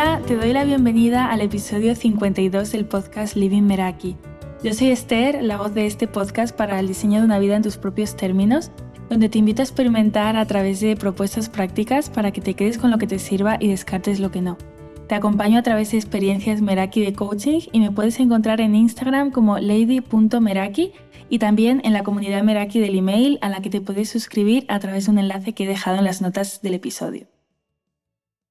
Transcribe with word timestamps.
Hola, 0.00 0.22
te 0.24 0.36
doy 0.36 0.52
la 0.52 0.62
bienvenida 0.62 1.28
al 1.28 1.40
episodio 1.40 1.96
52 1.96 2.70
del 2.70 2.84
podcast 2.84 3.34
Living 3.34 3.62
Meraki. 3.62 4.14
Yo 4.62 4.72
soy 4.72 4.92
Esther, 4.92 5.42
la 5.42 5.56
voz 5.56 5.74
de 5.74 5.86
este 5.86 6.06
podcast 6.06 6.56
para 6.56 6.78
el 6.78 6.86
diseño 6.86 7.18
de 7.18 7.24
una 7.24 7.40
vida 7.40 7.56
en 7.56 7.64
tus 7.64 7.78
propios 7.78 8.14
términos, 8.16 8.70
donde 9.10 9.28
te 9.28 9.38
invito 9.38 9.60
a 9.60 9.64
experimentar 9.64 10.36
a 10.36 10.46
través 10.46 10.78
de 10.78 10.94
propuestas 10.94 11.48
prácticas 11.48 12.10
para 12.10 12.30
que 12.30 12.40
te 12.40 12.54
quedes 12.54 12.78
con 12.78 12.92
lo 12.92 12.98
que 12.98 13.08
te 13.08 13.18
sirva 13.18 13.56
y 13.58 13.66
descartes 13.66 14.20
lo 14.20 14.30
que 14.30 14.40
no. 14.40 14.56
Te 15.08 15.16
acompaño 15.16 15.58
a 15.58 15.64
través 15.64 15.90
de 15.90 15.96
experiencias 15.96 16.62
Meraki 16.62 17.04
de 17.04 17.12
coaching 17.12 17.62
y 17.72 17.80
me 17.80 17.90
puedes 17.90 18.20
encontrar 18.20 18.60
en 18.60 18.76
Instagram 18.76 19.32
como 19.32 19.58
lady.meraki 19.58 20.92
y 21.28 21.40
también 21.40 21.80
en 21.82 21.92
la 21.92 22.04
comunidad 22.04 22.44
Meraki 22.44 22.78
del 22.78 22.96
email 22.96 23.40
a 23.40 23.48
la 23.48 23.60
que 23.62 23.70
te 23.70 23.80
puedes 23.80 24.08
suscribir 24.08 24.64
a 24.68 24.78
través 24.78 25.06
de 25.06 25.10
un 25.10 25.18
enlace 25.18 25.54
que 25.54 25.64
he 25.64 25.66
dejado 25.66 25.98
en 25.98 26.04
las 26.04 26.22
notas 26.22 26.62
del 26.62 26.74
episodio. 26.74 27.26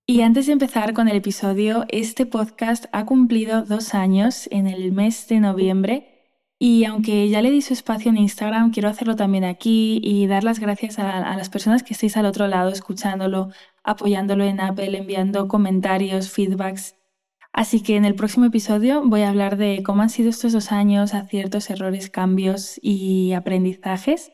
Y 0.09 0.21
antes 0.21 0.45
de 0.45 0.53
empezar 0.53 0.93
con 0.93 1.09
el 1.09 1.17
episodio, 1.17 1.83
este 1.89 2.25
podcast 2.25 2.85
ha 2.93 3.05
cumplido 3.05 3.63
dos 3.63 3.93
años 3.93 4.47
en 4.51 4.65
el 4.65 4.93
mes 4.93 5.27
de 5.27 5.41
noviembre 5.41 6.29
y 6.57 6.85
aunque 6.85 7.27
ya 7.27 7.41
le 7.41 7.51
di 7.51 7.61
su 7.61 7.73
espacio 7.73 8.09
en 8.09 8.17
Instagram, 8.17 8.71
quiero 8.71 8.87
hacerlo 8.87 9.17
también 9.17 9.43
aquí 9.43 9.99
y 10.01 10.25
dar 10.27 10.45
las 10.45 10.61
gracias 10.61 10.97
a, 10.97 11.35
las 11.35 11.49
personas 11.49 11.83
que 11.83 11.93
estéis 11.93 12.15
al 12.15 12.25
otro 12.25 12.47
lado 12.47 12.69
escuchándolo, 12.69 13.49
apoyándolo 13.83 14.45
en 14.45 14.61
Apple, 14.61 14.97
enviando 14.97 15.49
comentarios, 15.49 16.31
feedbacks. 16.31 16.95
Así 17.51 17.83
que 17.83 17.97
en 17.97 18.05
el 18.05 18.15
próximo 18.15 18.45
episodio 18.45 19.03
voy 19.05 19.23
a 19.23 19.29
hablar 19.29 19.57
de 19.57 19.83
cómo 19.83 20.03
han 20.03 20.09
sido 20.09 20.29
estos 20.29 20.53
dos 20.53 20.71
años, 20.71 21.15
aciertos, 21.15 21.69
errores, 21.69 22.09
cambios 22.09 22.79
y 22.81 23.33
aprendizajes 23.33 24.31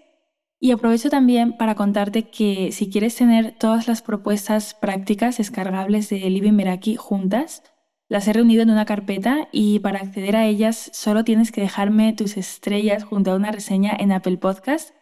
y 0.64 0.72
aprovecho 0.72 1.10
también 1.10 1.58
para 1.58 1.76
contarte 1.76 2.30
que 2.30 2.72
si 2.72 2.90
quieres 2.90 3.18
tener 3.18 3.54
todas 3.60 3.90
las 3.90 4.02
propuestas 4.02 4.74
prácticas 4.74 5.38
descargables 5.38 6.08
de 6.08 6.22
Living 6.30 6.54
Meraki 6.54 6.96
juntas, 6.96 7.64
las 8.08 8.30
he 8.30 8.34
reunido 8.34 8.64
en 8.64 8.70
una 8.70 8.86
carpeta 8.86 9.50
y 9.52 9.80
para 9.80 10.00
acceder 10.00 10.38
a 10.38 10.46
ellas 10.46 10.90
solo 10.94 11.26
tienes 11.26 11.52
que 11.52 11.60
dejarme 11.60 12.14
tus 12.14 12.38
estrellas 12.38 13.04
junto 13.04 13.34
a 13.34 13.36
una 13.36 13.52
reseña 13.52 13.92
en 14.00 14.14
Apple 14.14 14.38
Podcast 14.38 14.96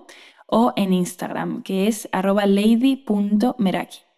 o 0.47 0.72
en 0.76 0.92
Instagram, 0.92 1.64
que 1.64 1.88
es 1.88 2.08
arroba 2.12 2.47
lady.meraki. 2.47 4.11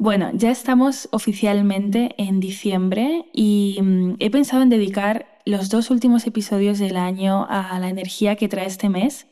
Bueno, 0.00 0.30
ya 0.32 0.50
estamos 0.50 1.10
oficialmente 1.12 2.14
en 2.16 2.40
diciembre 2.40 3.26
y 3.34 3.78
mm, 3.82 4.14
he 4.18 4.30
pensado 4.30 4.62
en 4.62 4.70
dedicar 4.70 5.26
los 5.44 5.68
dos 5.68 5.90
últimos 5.90 6.26
episodios 6.26 6.78
del 6.78 6.96
año 6.96 7.46
a 7.50 7.78
la 7.78 7.90
energía 7.90 8.34
que 8.36 8.48
trae 8.48 8.64
este 8.64 8.88
mes, 8.88 9.26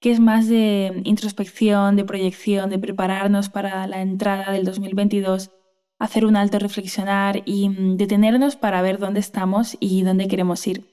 que 0.00 0.10
es 0.10 0.20
más 0.20 0.48
de 0.48 1.02
introspección, 1.04 1.96
de 1.96 2.06
proyección, 2.06 2.70
de 2.70 2.78
prepararnos 2.78 3.50
para 3.50 3.86
la 3.86 4.00
entrada 4.00 4.50
del 4.50 4.64
2022, 4.64 5.50
hacer 5.98 6.24
un 6.24 6.36
alto 6.36 6.58
reflexionar 6.58 7.42
y 7.44 7.68
mm, 7.68 7.98
detenernos 7.98 8.56
para 8.56 8.80
ver 8.80 8.98
dónde 8.98 9.20
estamos 9.20 9.76
y 9.78 10.04
dónde 10.04 10.26
queremos 10.26 10.66
ir. 10.66 10.86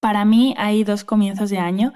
Para 0.00 0.24
mí 0.24 0.56
hay 0.58 0.82
dos 0.82 1.04
comienzos 1.04 1.50
de 1.50 1.58
año, 1.58 1.92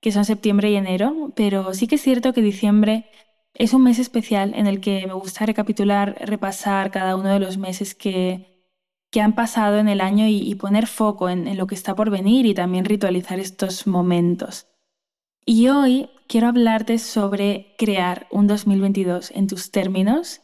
que 0.00 0.12
son 0.12 0.24
septiembre 0.24 0.70
y 0.70 0.76
enero, 0.76 1.32
pero 1.34 1.74
sí 1.74 1.88
que 1.88 1.96
es 1.96 2.02
cierto 2.02 2.32
que 2.32 2.42
diciembre 2.42 3.06
es 3.54 3.74
un 3.74 3.82
mes 3.82 3.98
especial 3.98 4.52
en 4.54 4.66
el 4.66 4.80
que 4.80 5.06
me 5.06 5.12
gusta 5.12 5.46
recapitular, 5.46 6.16
repasar 6.20 6.90
cada 6.90 7.16
uno 7.16 7.28
de 7.28 7.40
los 7.40 7.58
meses 7.58 7.94
que, 7.94 8.50
que 9.10 9.20
han 9.20 9.34
pasado 9.34 9.78
en 9.78 9.88
el 9.88 10.00
año 10.00 10.26
y, 10.28 10.54
poner 10.54 10.86
foco 10.86 11.28
en, 11.28 11.56
lo 11.56 11.66
que 11.66 11.74
está 11.74 11.94
por 11.94 12.10
venir 12.10 12.46
y 12.46 12.54
también 12.54 12.84
ritualizar 12.84 13.38
estos 13.38 13.86
momentos. 13.86 14.68
Y 15.44 15.68
hoy 15.68 16.10
quiero 16.28 16.48
hablarte 16.48 16.98
sobre 16.98 17.74
crear 17.76 18.28
un 18.30 18.46
2022 18.46 19.32
en 19.32 19.46
tus 19.46 19.70
términos 19.70 20.42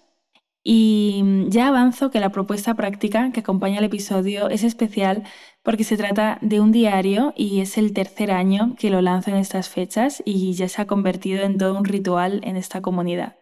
y 0.68 1.22
ya 1.46 1.68
avanzo 1.68 2.10
que 2.10 2.18
la 2.18 2.30
propuesta 2.30 2.74
práctica 2.74 3.30
que 3.30 3.38
acompaña 3.38 3.78
el 3.78 3.84
episodio 3.84 4.48
es 4.48 4.64
especial 4.64 5.22
porque 5.62 5.84
se 5.84 5.96
trata 5.96 6.38
de 6.40 6.58
un 6.58 6.72
diario 6.72 7.32
y 7.36 7.60
es 7.60 7.78
el 7.78 7.92
tercer 7.92 8.32
año 8.32 8.74
que 8.76 8.90
lo 8.90 9.00
lanzo 9.00 9.30
en 9.30 9.36
estas 9.36 9.68
fechas 9.68 10.24
y 10.26 10.54
ya 10.54 10.68
se 10.68 10.82
ha 10.82 10.88
convertido 10.88 11.44
en 11.44 11.56
todo 11.56 11.78
un 11.78 11.84
ritual 11.84 12.40
en 12.42 12.56
esta 12.56 12.80
comunidad. 12.80 13.36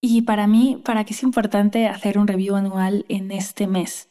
Y 0.00 0.22
para 0.22 0.46
mí, 0.46 0.80
¿para 0.82 1.04
qué 1.04 1.12
es 1.12 1.22
importante 1.22 1.86
hacer 1.86 2.16
un 2.16 2.26
review 2.26 2.56
anual 2.56 3.04
en 3.10 3.30
este 3.30 3.66
mes? 3.66 4.08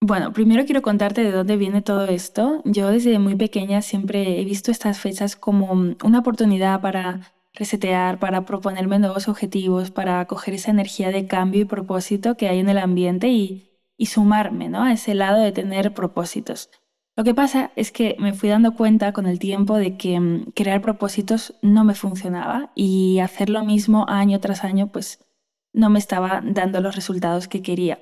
Bueno, 0.00 0.32
primero 0.32 0.66
quiero 0.66 0.80
contarte 0.80 1.24
de 1.24 1.32
dónde 1.32 1.56
viene 1.56 1.82
todo 1.82 2.06
esto. 2.06 2.62
Yo 2.64 2.90
desde 2.90 3.18
muy 3.18 3.34
pequeña 3.34 3.82
siempre 3.82 4.40
he 4.40 4.44
visto 4.44 4.70
estas 4.70 5.00
fechas 5.00 5.34
como 5.34 5.72
una 5.72 6.18
oportunidad 6.20 6.80
para 6.80 7.33
resetear, 7.54 8.18
para 8.18 8.44
proponerme 8.44 8.98
nuevos 8.98 9.28
objetivos, 9.28 9.90
para 9.90 10.24
coger 10.26 10.54
esa 10.54 10.70
energía 10.70 11.10
de 11.10 11.26
cambio 11.26 11.62
y 11.62 11.64
propósito 11.64 12.36
que 12.36 12.48
hay 12.48 12.58
en 12.58 12.68
el 12.68 12.78
ambiente 12.78 13.28
y, 13.28 13.70
sumarme 14.06 14.68
¿no? 14.68 14.82
a 14.82 14.92
ese 14.92 15.14
lado 15.14 15.40
de 15.40 15.52
tener 15.52 15.94
propósitos. 15.94 16.68
Lo 17.16 17.22
que 17.22 17.32
pasa 17.32 17.70
es 17.76 17.92
que 17.92 18.16
me 18.18 18.34
fui 18.34 18.48
dando 18.48 18.74
cuenta 18.74 19.12
con 19.12 19.26
el 19.26 19.38
tiempo 19.38 19.76
de 19.76 19.96
que 19.96 20.18
mm, 20.18 20.50
crear 20.54 20.82
propósitos 20.82 21.54
no 21.62 21.84
me 21.84 21.94
funcionaba 21.94 22.72
y 22.74 23.20
hacer 23.20 23.50
lo 23.50 23.64
mismo 23.64 24.04
año 24.08 24.40
tras 24.40 24.64
año 24.64 24.88
pues 24.88 25.24
no 25.72 25.90
me 25.90 26.00
estaba 26.00 26.42
dando 26.44 26.80
los 26.80 26.96
resultados 26.96 27.46
que 27.46 27.62
quería. 27.62 28.00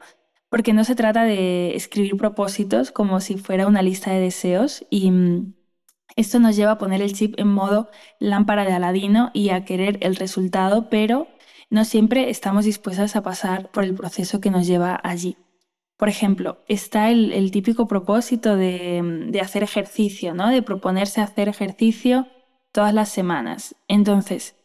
Porque 0.49 0.73
no 0.73 0.85
se 0.85 0.95
trata 0.95 1.25
de 1.25 1.77
escribir 1.77 2.17
propósitos 2.17 2.91
como 2.91 3.21
si 3.21 3.37
fuera 3.37 3.67
una 3.67 3.83
lista 3.83 4.11
de 4.11 4.21
deseos 4.21 4.85
y 4.91 5.11
mm, 5.11 5.55
esto 6.17 6.39
nos 6.39 6.57
lleva 6.57 6.73
a 6.73 6.79
poner 6.79 7.03
el 7.03 7.15
chip 7.15 7.35
en 7.39 7.49
modo 7.49 7.91
lámpara 8.19 8.65
de 8.65 8.73
Aladino 8.73 9.31
y 9.33 9.51
a 9.51 9.65
querer 9.65 9.99
el 10.03 10.17
resultado, 10.17 10.89
pero 10.91 11.29
no 11.71 11.85
siempre 11.85 12.29
estamos 12.29 12.65
dispuestas 12.65 13.17
a 13.17 13.23
pasar 13.23 13.71
por 13.71 13.85
el 13.85 13.95
proceso 13.95 14.41
que 14.41 14.51
nos 14.51 14.67
lleva 14.67 15.01
allí. 15.03 15.37
Por 15.97 16.09
ejemplo, 16.09 16.59
está 16.69 17.11
el, 17.11 17.51
típico 17.51 17.87
propósito 17.87 18.57
de, 18.57 19.39
hacer 19.41 19.63
ejercicio, 19.63 20.35
¿no? 20.35 20.49
de 20.49 20.63
proponerse 20.63 21.21
hacer 21.21 21.49
ejercicio 21.49 22.27
todas 22.73 22.93
las 22.93 23.09
semanas. 23.09 23.77
Entonces, 23.89 24.57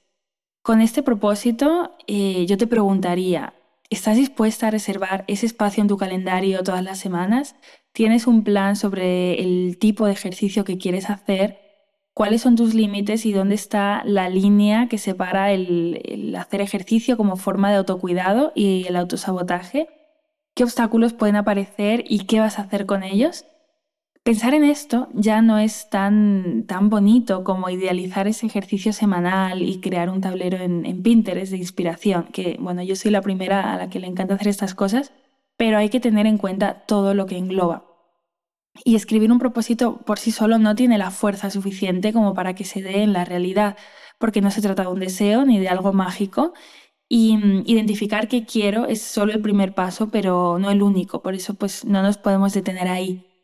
con 0.64 0.82
este 0.82 1.04
propósito, 1.04 1.96
eh, 2.08 2.46
yo 2.46 2.58
te 2.58 2.68
preguntaría, 2.68 3.54
¿estás 3.90 4.18
dispuesta 4.18 4.68
a 4.68 4.72
reservar 4.72 5.24
ese 5.28 5.46
espacio 5.46 5.82
en 5.82 5.88
tu 5.88 5.96
calendario 5.96 6.64
todas 6.64 6.84
las 6.84 7.00
semanas? 7.00 7.56
Tienes 7.98 8.28
un 8.28 8.44
plan 8.44 8.76
sobre 8.76 9.42
el 9.42 9.80
tipo 9.80 10.06
de 10.06 10.12
ejercicio 10.12 10.64
que 10.64 10.78
quieres 10.78 11.10
hacer, 11.10 11.58
cuáles 12.14 12.44
son 12.44 12.56
tus 12.56 12.76
límites 12.76 13.26
y 13.26 13.34
dónde 13.34 13.56
está 13.56 14.04
la 14.06 14.30
línea 14.30 14.88
que 14.88 15.00
separa 15.00 15.52
el, 15.52 16.36
hacer 16.38 16.62
ejercicio 16.62 17.18
como 17.18 17.38
forma 17.38 17.72
de 17.72 17.78
autocuidado 17.78 18.52
y 18.54 18.86
el 18.88 18.98
autosabotaje, 18.98 19.90
qué 20.54 20.64
obstáculos 20.64 21.14
pueden 21.14 21.38
aparecer 21.38 22.04
y 22.08 22.28
qué 22.28 22.40
vas 22.40 22.60
a 22.60 22.64
hacer 22.64 22.86
con 22.86 23.02
ellos. 23.02 23.46
Pensar 24.22 24.54
en 24.54 24.64
esto 24.64 25.08
ya 25.16 25.42
no 25.42 25.58
es 25.58 25.90
tan, 25.90 26.66
tan 26.68 26.92
bonito 26.92 27.44
como 27.44 27.68
idealizar 27.72 28.28
ese 28.28 28.46
ejercicio 28.46 28.94
semanal 28.94 29.64
y 29.64 29.82
crear 29.82 30.12
un 30.12 30.22
tablero 30.22 30.58
en, 30.58 30.86
en 30.86 31.02
Pinterest 31.02 31.52
de 31.52 31.58
inspiración, 31.58 32.28
que 32.32 32.58
bueno, 32.60 32.84
yo 32.84 32.96
soy 32.96 33.10
la 33.10 33.24
primera 33.24 33.74
a 33.74 33.78
la 33.78 33.90
que 33.90 34.00
le 34.00 34.06
encanta 34.06 34.36
hacer 34.36 34.50
estas 34.50 34.76
cosas, 34.76 35.14
pero 35.58 35.80
hay 35.80 35.90
que 35.90 36.00
tener 36.00 36.28
en 36.28 36.38
cuenta 36.38 36.86
todo 36.86 37.16
lo 37.16 37.26
que 37.26 37.40
engloba. 37.40 37.87
Y 38.86 38.96
escribir 38.96 39.32
un 39.32 39.40
propósito 39.40 39.98
por 40.06 40.20
sí 40.20 40.32
solo 40.32 40.58
no 40.60 40.76
tiene 40.76 40.98
la 40.98 41.12
fuerza 41.12 41.50
suficiente 41.50 42.14
como 42.14 42.34
para 42.34 42.56
que 42.56 42.64
se 42.64 42.82
dé 42.82 43.04
en 43.04 43.14
la 43.14 43.26
realidad, 43.26 43.78
porque 44.20 44.42
no 44.42 44.52
se 44.52 44.62
trata 44.62 44.84
de 44.84 44.90
un 44.90 45.00
deseo 45.00 45.46
ni 45.46 45.60
de 45.60 45.70
algo 45.70 45.94
mágico. 45.94 46.54
Y 47.10 47.38
mm, 47.38 47.64
identificar 47.66 48.28
qué 48.28 48.46
quiero 48.46 48.86
es 48.86 49.02
solo 49.02 49.34
el 49.34 49.42
primer 49.42 49.74
paso, 49.74 50.10
pero 50.10 50.60
no 50.60 50.72
el 50.72 50.82
único. 50.82 51.22
Por 51.22 51.36
eso 51.36 51.54
pues 51.56 51.86
no 51.86 52.02
nos 52.04 52.18
podemos 52.18 52.54
detener 52.54 52.88
ahí. 52.88 53.37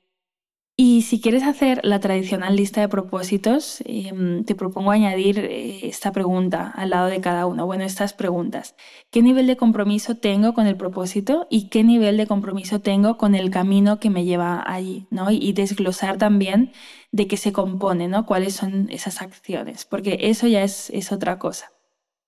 Y 0.75 1.03
si 1.03 1.21
quieres 1.21 1.43
hacer 1.43 1.81
la 1.83 1.99
tradicional 1.99 2.55
lista 2.55 2.81
de 2.81 2.89
propósitos, 2.89 3.83
em, 3.85 4.43
te 4.43 4.55
propongo 4.55 4.89
añadir 4.89 5.37
eh, 5.37 5.87
esta 5.87 6.11
pregunta 6.11 6.71
al 6.75 6.89
lado 6.89 7.07
de 7.09 7.21
cada 7.21 7.45
uno. 7.45 7.67
Bueno, 7.67 7.83
estas 7.83 8.13
preguntas. 8.13 8.75
¿Qué 9.11 9.21
nivel 9.21 9.45
de 9.45 9.55
compromiso 9.55 10.15
tengo 10.17 10.55
con 10.55 10.65
el 10.65 10.75
propósito 10.75 11.45
y 11.51 11.69
qué 11.69 11.83
nivel 11.83 12.17
de 12.17 12.25
compromiso 12.25 12.81
tengo 12.81 13.17
con 13.17 13.35
el 13.35 13.51
camino 13.51 13.99
que 13.99 14.09
me 14.09 14.25
lleva 14.25 14.63
allí? 14.65 15.05
¿no? 15.11 15.29
Y, 15.29 15.53
desglosar 15.53 16.17
también 16.17 16.71
de 17.11 17.27
qué 17.27 17.37
se 17.37 17.53
compone, 17.53 18.07
¿no? 18.07 18.25
cuáles 18.25 18.55
son 18.55 18.89
esas 18.89 19.21
acciones, 19.21 19.85
porque 19.85 20.17
eso 20.21 20.47
ya 20.47 20.63
es 20.63 21.11
otra 21.11 21.37
cosa. 21.37 21.71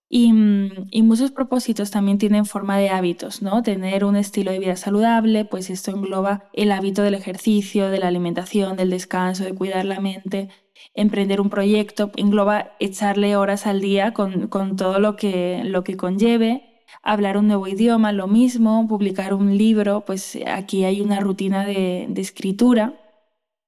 Mm, 0.08 0.86
y, 0.90 1.02
muchos 1.02 1.32
propósitos 1.32 1.90
también 1.90 2.18
tienen 2.18 2.46
forma 2.46 2.78
de 2.78 2.90
hábitos, 2.90 3.42
¿no? 3.42 3.62
Tener 3.62 4.04
un 4.04 4.14
estilo 4.16 4.52
de 4.52 4.60
vida 4.60 4.76
saludable, 4.76 5.44
pues 5.44 5.68
esto 5.68 5.90
engloba 5.90 6.48
el 6.52 6.70
hábito 6.70 7.02
del 7.02 7.14
ejercicio, 7.14 7.90
de 7.90 7.98
la 7.98 8.08
alimentación, 8.08 8.76
del 8.76 8.90
descanso, 8.90 9.44
de 9.44 9.54
cuidar 9.54 9.84
la 9.84 10.00
mente. 10.00 10.48
Emprender 10.94 11.40
un 11.40 11.50
proyecto 11.50 12.12
engloba 12.16 12.72
echarle 12.78 13.36
horas 13.36 13.66
al 13.66 13.80
día 13.80 14.12
con, 14.12 14.48
todo 14.76 14.98
lo 15.00 15.16
que, 15.16 15.62
lo 15.64 15.82
que 15.84 15.96
conlleve. 15.96 16.84
Hablar 17.02 17.36
un 17.36 17.48
nuevo 17.48 17.66
idioma, 17.66 18.12
lo 18.12 18.28
mismo. 18.28 18.86
Publicar 18.88 19.34
un 19.34 19.56
libro, 19.58 20.04
pues 20.04 20.38
aquí 20.46 20.84
hay 20.84 21.00
una 21.00 21.20
rutina 21.20 21.66
de, 21.66 22.06
de 22.08 22.20
escritura. 22.20 22.94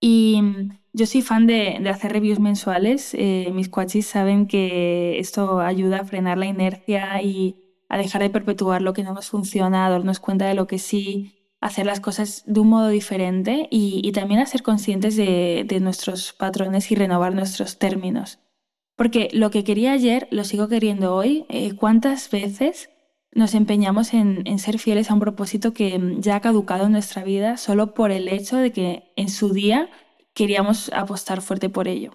Y 0.00 0.40
mm, 0.42 0.77
yo 0.92 1.06
soy 1.06 1.22
fan 1.22 1.46
de, 1.46 1.80
hacer 1.88 2.12
reviews 2.12 2.40
mensuales. 2.40 3.14
Eh, 3.14 3.50
mis 3.52 3.68
coaches 3.68 4.06
saben 4.06 4.46
que 4.46 5.18
esto 5.18 5.60
ayuda 5.60 6.00
a 6.00 6.04
frenar 6.04 6.38
la 6.38 6.46
inercia 6.46 7.22
y 7.22 7.56
a 7.88 7.98
dejar 7.98 8.22
de 8.22 8.30
perpetuar 8.30 8.82
lo 8.82 8.92
que 8.92 9.02
no 9.02 9.14
nos 9.14 9.30
funciona, 9.30 9.86
a 9.86 9.90
darnos 9.90 10.20
cuenta 10.20 10.46
de 10.46 10.54
lo 10.54 10.66
que 10.66 10.78
sí, 10.78 11.38
hacer 11.60 11.86
las 11.86 12.00
cosas 12.00 12.44
de 12.46 12.60
un 12.60 12.68
modo 12.68 12.88
diferente 12.88 13.68
y, 13.70 14.10
también 14.12 14.40
a 14.40 14.46
ser 14.46 14.62
conscientes 14.62 15.16
de, 15.16 15.78
nuestros 15.80 16.32
patrones 16.32 16.90
y 16.90 16.94
renovar 16.94 17.34
nuestros 17.34 17.78
términos. 17.78 18.38
Porque 18.96 19.28
lo 19.32 19.50
que 19.50 19.64
quería 19.64 19.92
ayer 19.92 20.26
lo 20.30 20.44
sigo 20.44 20.68
queriendo 20.68 21.14
hoy. 21.14 21.46
Eh, 21.48 21.76
¿Cuántas 21.76 22.30
veces 22.30 22.90
nos 23.32 23.54
empeñamos 23.54 24.12
en, 24.12 24.42
en, 24.46 24.58
ser 24.58 24.78
fieles 24.78 25.10
a 25.10 25.14
un 25.14 25.20
propósito 25.20 25.72
que 25.72 26.16
ya 26.18 26.36
ha 26.36 26.40
caducado 26.40 26.86
en 26.86 26.92
nuestra 26.92 27.22
vida 27.22 27.56
solo 27.56 27.94
por 27.94 28.10
el 28.10 28.26
hecho 28.28 28.56
de 28.56 28.72
que 28.72 29.12
en 29.16 29.28
su 29.28 29.52
día 29.52 29.88
queríamos 30.38 30.90
apostar 30.94 31.42
fuerte 31.42 31.68
por 31.68 31.88
ello? 31.88 32.12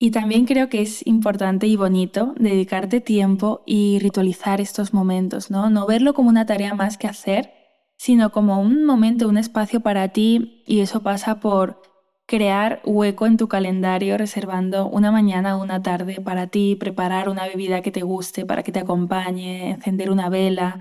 Y 0.00 0.10
también 0.10 0.46
creo 0.46 0.68
que 0.68 0.82
es 0.82 1.06
importante 1.06 1.68
y 1.68 1.76
bonito 1.76 2.34
dedicarte 2.36 3.00
tiempo 3.00 3.62
y 3.66 4.00
ritualizar 4.00 4.60
estos 4.60 4.92
momentos, 4.92 5.48
¿no? 5.48 5.70
No 5.70 5.86
verlo 5.86 6.12
como 6.12 6.28
una 6.28 6.44
tarea 6.44 6.74
más 6.74 6.98
que 6.98 7.06
hacer, 7.06 7.52
sino 7.96 8.32
como 8.32 8.60
un 8.60 8.84
momento, 8.84 9.28
un 9.28 9.38
espacio 9.38 9.78
para 9.78 10.08
ti 10.08 10.64
y 10.66 10.80
eso 10.80 11.04
pasa 11.04 11.38
por 11.38 11.80
crear 12.26 12.82
hueco 12.84 13.26
en 13.26 13.36
tu 13.36 13.46
calendario 13.46 14.18
reservando 14.18 14.88
una 14.88 15.12
mañana 15.12 15.56
o 15.56 15.62
una 15.62 15.82
tarde 15.82 16.20
para 16.20 16.48
ti, 16.48 16.74
preparar 16.74 17.28
una 17.28 17.46
bebida 17.46 17.80
que 17.80 17.92
te 17.92 18.02
guste 18.02 18.44
para 18.44 18.64
que 18.64 18.72
te 18.72 18.80
acompañe, 18.80 19.70
encender 19.70 20.10
una 20.10 20.28
vela, 20.28 20.80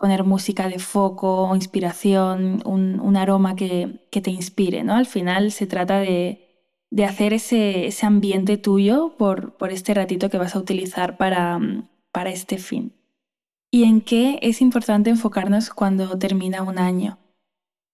poner 0.00 0.24
música 0.24 0.68
de 0.68 0.78
foco 0.78 1.54
inspiración, 1.54 2.62
un, 2.64 3.16
aroma 3.16 3.54
que, 3.54 4.00
te 4.10 4.30
inspire, 4.30 4.82
¿no? 4.82 4.94
Al 4.94 5.06
final 5.06 5.52
se 5.52 5.66
trata 5.66 6.00
de, 6.00 6.48
hacer 7.06 7.34
ese, 7.34 7.94
ambiente 8.02 8.56
tuyo 8.56 9.14
por, 9.18 9.56
por 9.58 9.70
este 9.70 9.94
ratito 9.94 10.30
que 10.30 10.38
vas 10.38 10.56
a 10.56 10.58
utilizar 10.58 11.18
para, 11.18 11.60
para 12.10 12.30
este 12.30 12.58
fin. 12.58 12.94
¿Y 13.70 13.84
en 13.84 14.00
qué 14.00 14.38
es 14.42 14.60
importante 14.62 15.10
enfocarnos 15.10 15.70
cuando 15.70 16.18
termina 16.18 16.62
un 16.62 16.78
año? 16.78 17.18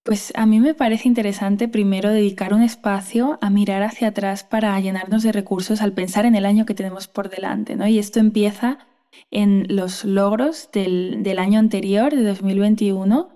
Pues 0.03 0.31
a 0.35 0.45
mí 0.45 0.61
me 0.61 0.73
parece 0.73 1.09
interesante 1.09 1.67
primero 1.67 2.09
dedicar 2.09 2.53
un 2.53 2.61
espacio 2.61 3.37
a 3.41 3.49
mirar 3.49 3.83
hacia 3.83 4.07
atrás 4.07 4.45
para 4.45 4.79
llenarnos 4.79 5.21
de 5.21 5.33
recursos 5.33 5.81
al 5.81 5.91
pensar 5.91 6.25
en 6.25 6.35
el 6.35 6.45
año 6.45 6.65
que 6.65 6.73
tenemos 6.73 7.09
por 7.09 7.29
delante, 7.29 7.75
¿no? 7.75 7.85
Y 7.85 7.99
esto 7.99 8.21
empieza 8.21 8.86
en 9.31 9.65
los 9.69 10.05
logros 10.05 10.69
del, 10.71 11.23
del 11.23 11.39
año 11.39 11.59
anterior, 11.59 12.15
de 12.15 12.23
2021, 12.23 13.29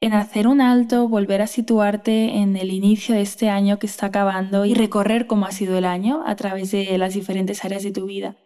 en 0.00 0.14
hacer 0.14 0.46
un 0.46 0.60
alto, 0.60 1.08
volver 1.08 1.42
a 1.42 1.46
situarte 1.46 2.36
en 2.36 2.56
el 2.56 2.72
inicio 2.72 3.14
de 3.14 3.22
este 3.22 3.48
año 3.48 3.78
que 3.78 3.86
está 3.86 4.06
acabando 4.06 4.64
y 4.64 4.74
recorrer 4.74 5.26
cómo 5.26 5.46
ha 5.46 5.52
sido 5.52 5.76
el 5.76 5.84
año 5.84 6.22
a 6.26 6.36
través 6.36 6.70
de 6.70 6.96
las 6.98 7.14
diferentes 7.14 7.64
áreas 7.64 7.82
de 7.82 7.92
tu 7.92 8.06
vida. 8.06 8.36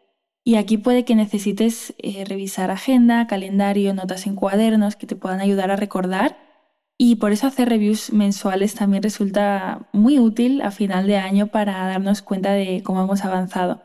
Y 0.44 0.54
aquí 0.54 0.78
puede 0.78 1.04
que 1.04 1.16
necesites 1.16 1.94
eh, 1.98 2.24
revisar 2.24 2.70
agenda, 2.70 3.26
calendario, 3.26 3.92
notas 3.94 4.26
en 4.26 4.36
cuadernos 4.36 4.96
que 4.96 5.06
te 5.06 5.16
puedan 5.16 5.40
ayudar 5.40 5.70
a 5.70 5.76
recordar 5.76 6.38
y 6.98 7.16
por 7.16 7.32
eso 7.32 7.46
hacer 7.46 7.68
reviews 7.68 8.12
mensuales 8.12 8.74
también 8.74 9.02
resulta 9.02 9.88
muy 9.92 10.18
útil 10.18 10.62
a 10.62 10.70
final 10.70 11.06
de 11.06 11.16
año 11.16 11.48
para 11.48 11.86
darnos 11.88 12.22
cuenta 12.22 12.52
de 12.52 12.82
cómo 12.82 13.02
hemos 13.02 13.24
avanzado. 13.24 13.82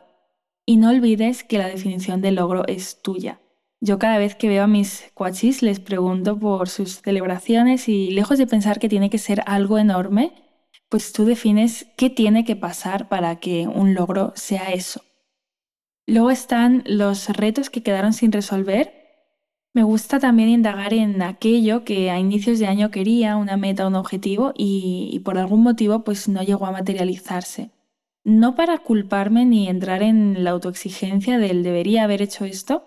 Y 0.66 0.76
no 0.76 0.90
olvides 0.90 1.44
que 1.44 1.58
la 1.58 1.66
definición 1.66 2.20
de 2.20 2.32
logro 2.32 2.66
es 2.66 3.02
tuya. 3.02 3.40
Yo 3.80 3.98
cada 3.98 4.18
vez 4.18 4.36
que 4.36 4.48
veo 4.48 4.62
a 4.62 4.68
mis 4.68 5.10
coaches 5.14 5.62
les 5.62 5.80
pregunto 5.80 6.38
por 6.38 6.68
sus 6.68 7.00
celebraciones 7.02 7.88
y 7.88 8.10
lejos 8.12 8.38
de 8.38 8.46
pensar 8.46 8.78
que 8.78 8.88
tiene 8.88 9.10
que 9.10 9.18
ser 9.18 9.42
algo 9.46 9.78
enorme, 9.78 10.32
pues 10.88 11.12
tú 11.12 11.24
defines 11.24 11.86
qué 11.96 12.10
tiene 12.10 12.44
que 12.44 12.54
pasar 12.54 13.08
para 13.08 13.36
que 13.36 13.66
un 13.66 13.94
logro 13.94 14.32
sea 14.36 14.72
eso. 14.72 15.02
Luego 16.06 16.30
están 16.30 16.84
los 16.86 17.28
retos 17.30 17.70
que 17.70 17.82
quedaron 17.82 18.12
sin 18.12 18.30
resolver 18.30 19.02
me 19.74 19.84
gusta 19.84 20.20
también 20.20 20.50
indagar 20.50 20.92
en 20.92 21.22
aquello 21.22 21.82
que 21.82 22.10
a 22.10 22.18
inicios 22.18 22.58
de 22.58 22.66
año 22.66 22.90
quería, 22.90 23.36
una 23.38 23.56
meta, 23.56 23.86
un 23.86 23.94
objetivo, 23.94 24.52
y, 24.54 25.18
por 25.24 25.38
algún 25.38 25.62
motivo 25.62 26.04
pues 26.04 26.28
no 26.28 26.42
llegó 26.42 26.66
a 26.66 26.72
materializarse. 26.72 27.70
No 28.24 28.54
para 28.54 28.78
culparme 28.78 29.44
ni 29.44 29.68
entrar 29.68 30.02
en 30.02 30.44
la 30.44 30.50
autoexigencia 30.50 31.38
del 31.38 31.62
debería 31.62 32.04
haber 32.04 32.22
hecho 32.22 32.44
esto, 32.44 32.84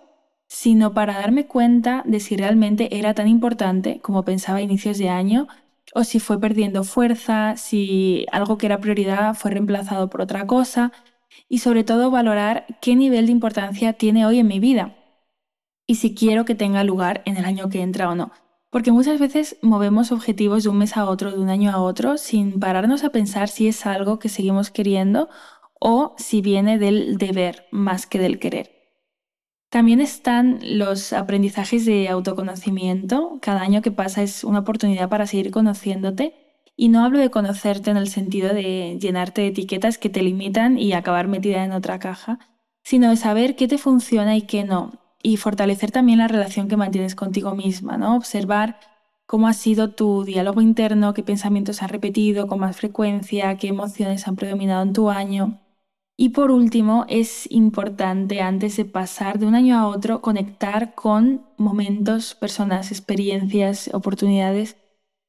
sino 0.48 0.94
para 0.94 1.14
darme 1.14 1.46
cuenta 1.46 2.02
de 2.06 2.20
si 2.20 2.36
realmente 2.36 2.98
era 2.98 3.14
tan 3.14 3.28
importante 3.28 4.00
como 4.00 4.24
pensaba 4.24 4.58
a 4.58 4.62
inicios 4.62 4.98
de 4.98 5.08
año, 5.08 5.48
o 5.94 6.04
si 6.04 6.20
fue 6.20 6.40
perdiendo 6.40 6.84
fuerza, 6.84 7.56
si 7.56 8.26
algo 8.32 8.58
que 8.58 8.66
era 8.66 8.80
prioridad 8.80 9.34
fue 9.34 9.50
reemplazado 9.50 10.08
por 10.10 10.22
otra 10.22 10.46
cosa, 10.46 10.92
y 11.48 11.58
sobre 11.58 11.84
todo 11.84 12.10
valorar 12.10 12.66
qué 12.80 12.96
nivel 12.96 13.26
de 13.26 13.32
importancia 13.32 13.92
tiene 13.92 14.26
hoy 14.26 14.38
en 14.38 14.46
mi 14.48 14.60
vida 14.60 14.96
y 15.86 15.96
si 15.96 16.14
quiero 16.14 16.44
que 16.44 16.54
tenga 16.54 16.84
lugar 16.84 17.22
en 17.26 17.36
el 17.36 17.44
año 17.44 17.68
que 17.68 17.80
entra 17.80 18.10
o 18.10 18.14
no. 18.14 18.32
Porque 18.70 18.92
muchas 18.92 19.18
veces 19.18 19.56
movemos 19.62 20.12
objetivos 20.12 20.64
de 20.64 20.70
un 20.70 20.78
mes 20.78 20.96
a 20.96 21.08
otro, 21.08 21.30
de 21.30 21.38
un 21.38 21.48
año 21.48 21.70
a 21.70 21.80
otro, 21.80 22.18
sin 22.18 22.58
pararnos 22.58 23.04
a 23.04 23.10
pensar 23.10 23.48
si 23.48 23.68
es 23.68 23.86
algo 23.86 24.18
que 24.18 24.28
seguimos 24.28 24.70
queriendo 24.70 25.28
o 25.80 26.14
si 26.18 26.40
viene 26.40 26.78
del 26.78 27.16
deber 27.16 27.66
más 27.70 28.06
que 28.06 28.18
del 28.18 28.38
querer. 28.38 28.76
También 29.68 30.00
están 30.00 30.60
los 30.62 31.12
aprendizajes 31.12 31.84
de 31.84 32.08
autoconocimiento. 32.08 33.38
Cada 33.42 33.62
año 33.62 33.82
que 33.82 33.90
pasa 33.90 34.22
es 34.22 34.44
una 34.44 34.60
oportunidad 34.60 35.08
para 35.08 35.26
seguir 35.26 35.50
conociéndote. 35.50 36.34
Y 36.76 36.88
no 36.88 37.04
hablo 37.04 37.18
de 37.18 37.30
conocerte 37.30 37.90
en 37.90 37.96
el 37.96 38.08
sentido 38.08 38.52
de 38.52 38.98
llenarte 39.00 39.42
de 39.42 39.48
etiquetas 39.48 39.98
que 39.98 40.10
te 40.10 40.22
limitan 40.22 40.78
y 40.78 40.92
acabar 40.92 41.26
metida 41.26 41.64
en 41.64 41.72
otra 41.72 41.98
caja, 41.98 42.38
sino 42.84 43.08
de 43.10 43.16
saber 43.16 43.56
qué 43.56 43.66
te 43.66 43.78
funciona 43.78 44.36
y 44.36 44.42
qué 44.42 44.62
no, 44.62 44.92
y 45.26 45.38
fortalecer 45.38 45.90
también 45.90 46.20
la 46.20 46.28
relación 46.28 46.68
que 46.68 46.76
mantienes 46.76 47.16
contigo 47.16 47.56
misma, 47.56 47.96
¿no? 47.96 48.14
Observar 48.14 48.78
cómo 49.26 49.48
ha 49.48 49.54
sido 49.54 49.90
tu 49.90 50.22
diálogo 50.22 50.60
interno, 50.60 51.14
qué 51.14 51.24
pensamientos 51.24 51.82
has 51.82 51.90
repetido 51.90 52.46
con 52.46 52.60
más 52.60 52.76
frecuencia, 52.76 53.56
qué 53.56 53.66
emociones 53.66 54.28
han 54.28 54.36
predominado 54.36 54.84
en 54.84 54.92
tu 54.92 55.10
año. 55.10 55.58
Y 56.16 56.28
por 56.28 56.52
último, 56.52 57.06
es 57.08 57.50
importante 57.50 58.40
antes 58.40 58.76
de 58.76 58.84
pasar 58.84 59.40
de 59.40 59.46
un 59.46 59.56
año 59.56 59.76
a 59.76 59.88
otro 59.88 60.22
conectar 60.22 60.94
con 60.94 61.44
momentos, 61.56 62.36
personas, 62.36 62.92
experiencias, 62.92 63.90
oportunidades 63.92 64.76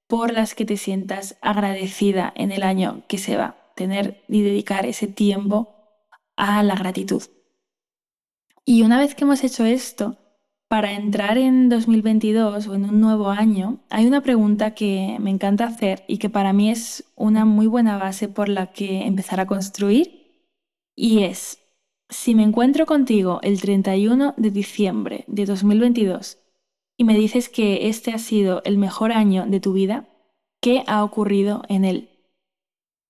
por 0.08 0.32
las 0.32 0.54
que 0.54 0.66
te 0.66 0.78
sientas 0.78 1.38
agradecida 1.42 2.32
en 2.36 2.52
el 2.52 2.62
año 2.62 3.02
que 3.08 3.18
se 3.18 3.36
va. 3.36 3.56
Tener 3.76 4.24
y 4.28 4.44
dedicar 4.44 4.86
ese 4.86 5.08
tiempo 5.08 5.74
a 6.36 6.62
la 6.62 6.76
gratitud. 6.76 7.24
Y 8.70 8.82
una 8.82 9.00
vez 9.00 9.16
que 9.16 9.24
hemos 9.24 9.46
hecho 9.46 9.64
esto, 9.64 10.18
para 10.68 10.92
entrar 10.92 11.38
en 11.38 11.70
2022 11.70 12.68
o 12.68 12.76
en 12.76 12.84
un 12.84 13.00
nuevo 13.00 13.30
año, 13.30 13.80
hay 13.90 14.06
una 14.06 14.20
pregunta 14.20 14.72
que 14.72 15.16
me 15.22 15.30
encanta 15.30 15.64
hacer 15.64 16.04
y 16.06 16.18
que 16.18 16.30
para 16.30 16.52
mí 16.52 16.70
es 16.70 17.06
una 17.16 17.46
muy 17.46 17.68
buena 17.68 17.98
base 17.98 18.28
por 18.28 18.50
la 18.50 18.74
que 18.74 19.06
empezar 19.06 19.40
a 19.40 19.46
construir. 19.46 20.52
Y 20.98 21.24
es, 21.24 21.60
si 22.10 22.36
me 22.36 22.44
encuentro 22.44 22.86
contigo 22.86 23.40
el 23.42 23.62
31 23.62 24.34
de 24.36 24.52
diciembre 24.52 25.24
de 25.28 25.46
2022 25.46 26.38
y 26.98 27.06
me 27.06 27.18
dices 27.18 27.48
que 27.48 27.88
este 27.88 28.12
ha 28.12 28.18
sido 28.18 28.62
el 28.66 28.78
mejor 28.78 29.14
año 29.14 29.46
de 29.48 29.62
tu 29.62 29.72
vida, 29.72 30.10
¿qué 30.60 30.84
ha 30.88 31.06
ocurrido 31.06 31.64
en 31.70 31.86
él? 31.86 32.10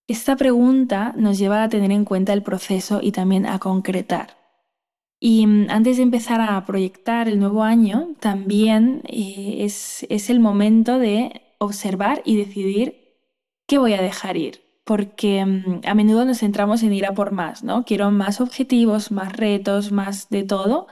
Esta 0.07 0.35
pregunta 0.35 1.15
nos 1.17 1.39
lleva 1.39 1.63
a 1.63 1.69
tener 1.69 1.89
en 1.89 2.05
cuenta 2.05 2.33
el 2.33 2.43
proceso 2.43 2.99
y 3.01 3.11
también 3.11 3.47
a 3.47 3.57
concretar. 3.57 4.36
Y 5.19 5.47
mm, 5.47 5.69
antes 5.69 5.97
de 5.97 6.03
empezar 6.03 6.41
a 6.41 6.63
proyectar 6.65 7.27
el 7.27 7.39
nuevo 7.39 7.63
año, 7.63 8.09
también 8.19 9.01
eh, 9.05 9.57
es, 9.59 10.05
es 10.09 10.29
el 10.29 10.39
momento 10.39 10.99
de 10.99 11.41
observar 11.57 12.21
y 12.25 12.37
decidir 12.37 13.17
qué 13.67 13.77
voy 13.77 13.93
a 13.93 14.01
dejar 14.01 14.37
ir. 14.37 14.61
Porque 14.85 15.45
mm, 15.45 15.81
a 15.85 15.93
menudo 15.95 16.25
nos 16.25 16.39
centramos 16.39 16.83
en 16.83 16.93
ir 16.93 17.05
a 17.05 17.13
por 17.13 17.31
más, 17.31 17.63
¿no? 17.63 17.83
Quiero 17.85 18.11
más 18.11 18.41
objetivos, 18.41 19.11
más 19.11 19.33
retos, 19.33 19.91
más 19.91 20.29
de 20.29 20.43
todo. 20.43 20.87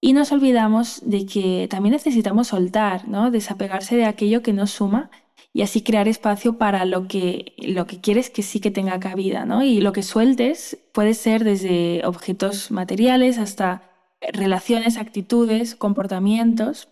Y 0.00 0.14
nos 0.14 0.32
olvidamos 0.32 1.02
de 1.04 1.26
que 1.26 1.68
también 1.70 1.92
necesitamos 1.92 2.48
soltar, 2.48 3.06
¿no? 3.08 3.30
Desapegarse 3.30 3.96
de 3.96 4.06
aquello 4.06 4.42
que 4.42 4.54
nos 4.54 4.70
suma 4.70 5.10
y 5.52 5.62
así 5.62 5.82
crear 5.82 6.08
espacio 6.08 6.58
para 6.58 6.84
lo 6.84 7.08
que, 7.08 7.54
lo 7.58 7.86
que 7.86 8.00
quieres 8.00 8.30
que 8.30 8.42
sí 8.42 8.60
que 8.60 8.70
tenga 8.70 9.00
cabida, 9.00 9.44
¿no? 9.44 9.62
Y 9.62 9.80
lo 9.80 9.92
que 9.92 10.02
sueltes 10.02 10.78
puede 10.92 11.14
ser 11.14 11.44
desde 11.44 12.02
objetos 12.04 12.70
materiales 12.70 13.38
hasta 13.38 13.90
relaciones, 14.32 14.96
actitudes, 14.96 15.74
comportamientos. 15.74 16.88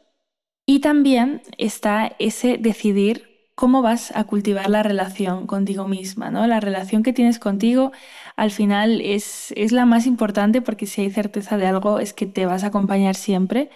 Y 0.66 0.80
también 0.80 1.42
está 1.56 2.16
ese 2.18 2.58
decidir 2.58 3.28
cómo 3.54 3.82
vas 3.82 4.14
a 4.16 4.24
cultivar 4.24 4.70
la 4.70 4.82
relación 4.82 5.46
contigo 5.46 5.88
misma, 5.88 6.30
¿no? 6.30 6.46
La 6.46 6.60
relación 6.60 7.02
que 7.02 7.12
tienes 7.12 7.38
contigo 7.38 7.92
al 8.36 8.50
final 8.50 9.00
es, 9.00 9.52
es 9.56 9.72
la 9.72 9.86
más 9.86 10.06
importante 10.06 10.62
porque 10.62 10.86
si 10.86 11.02
hay 11.02 11.10
certeza 11.10 11.56
de 11.58 11.66
algo 11.66 11.98
es 12.00 12.12
que 12.12 12.26
te 12.26 12.46
vas 12.46 12.64
a 12.64 12.68
acompañar 12.68 13.16
siempre. 13.16 13.70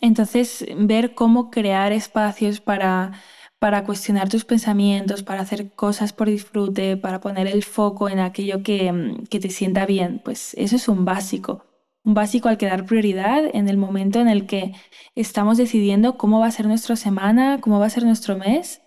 Entonces, 0.00 0.66
ver 0.78 1.14
cómo 1.14 1.50
crear 1.50 1.92
espacios 1.92 2.60
para 2.60 3.12
para 3.60 3.84
cuestionar 3.84 4.28
tus 4.30 4.44
pensamientos, 4.46 5.22
para 5.22 5.42
hacer 5.42 5.70
cosas 5.72 6.12
por 6.14 6.28
disfrute, 6.28 6.96
para 6.96 7.20
poner 7.20 7.46
el 7.46 7.62
foco 7.62 8.08
en 8.08 8.18
aquello 8.18 8.62
que, 8.62 8.90
mm, 8.90 9.26
que 9.26 9.38
te 9.38 9.50
sienta 9.50 9.86
bien, 9.86 10.20
pues 10.24 10.54
eso 10.54 10.76
es 10.76 10.88
un 10.88 11.04
básico. 11.04 11.64
Un 12.02 12.14
básico 12.14 12.48
al 12.48 12.56
que 12.56 12.66
dar 12.66 12.86
prioridad 12.86 13.44
en 13.52 13.68
el 13.68 13.76
momento 13.76 14.18
en 14.18 14.28
el 14.28 14.46
que 14.46 14.72
estamos 15.14 15.58
decidiendo 15.58 16.16
cómo 16.16 16.40
va 16.40 16.46
a 16.46 16.50
ser 16.50 16.66
nuestra 16.66 16.96
semana, 16.96 17.60
cómo 17.60 17.78
va 17.78 17.86
a 17.86 17.90
ser 17.90 18.04
nuestro 18.04 18.38
mes 18.38 18.80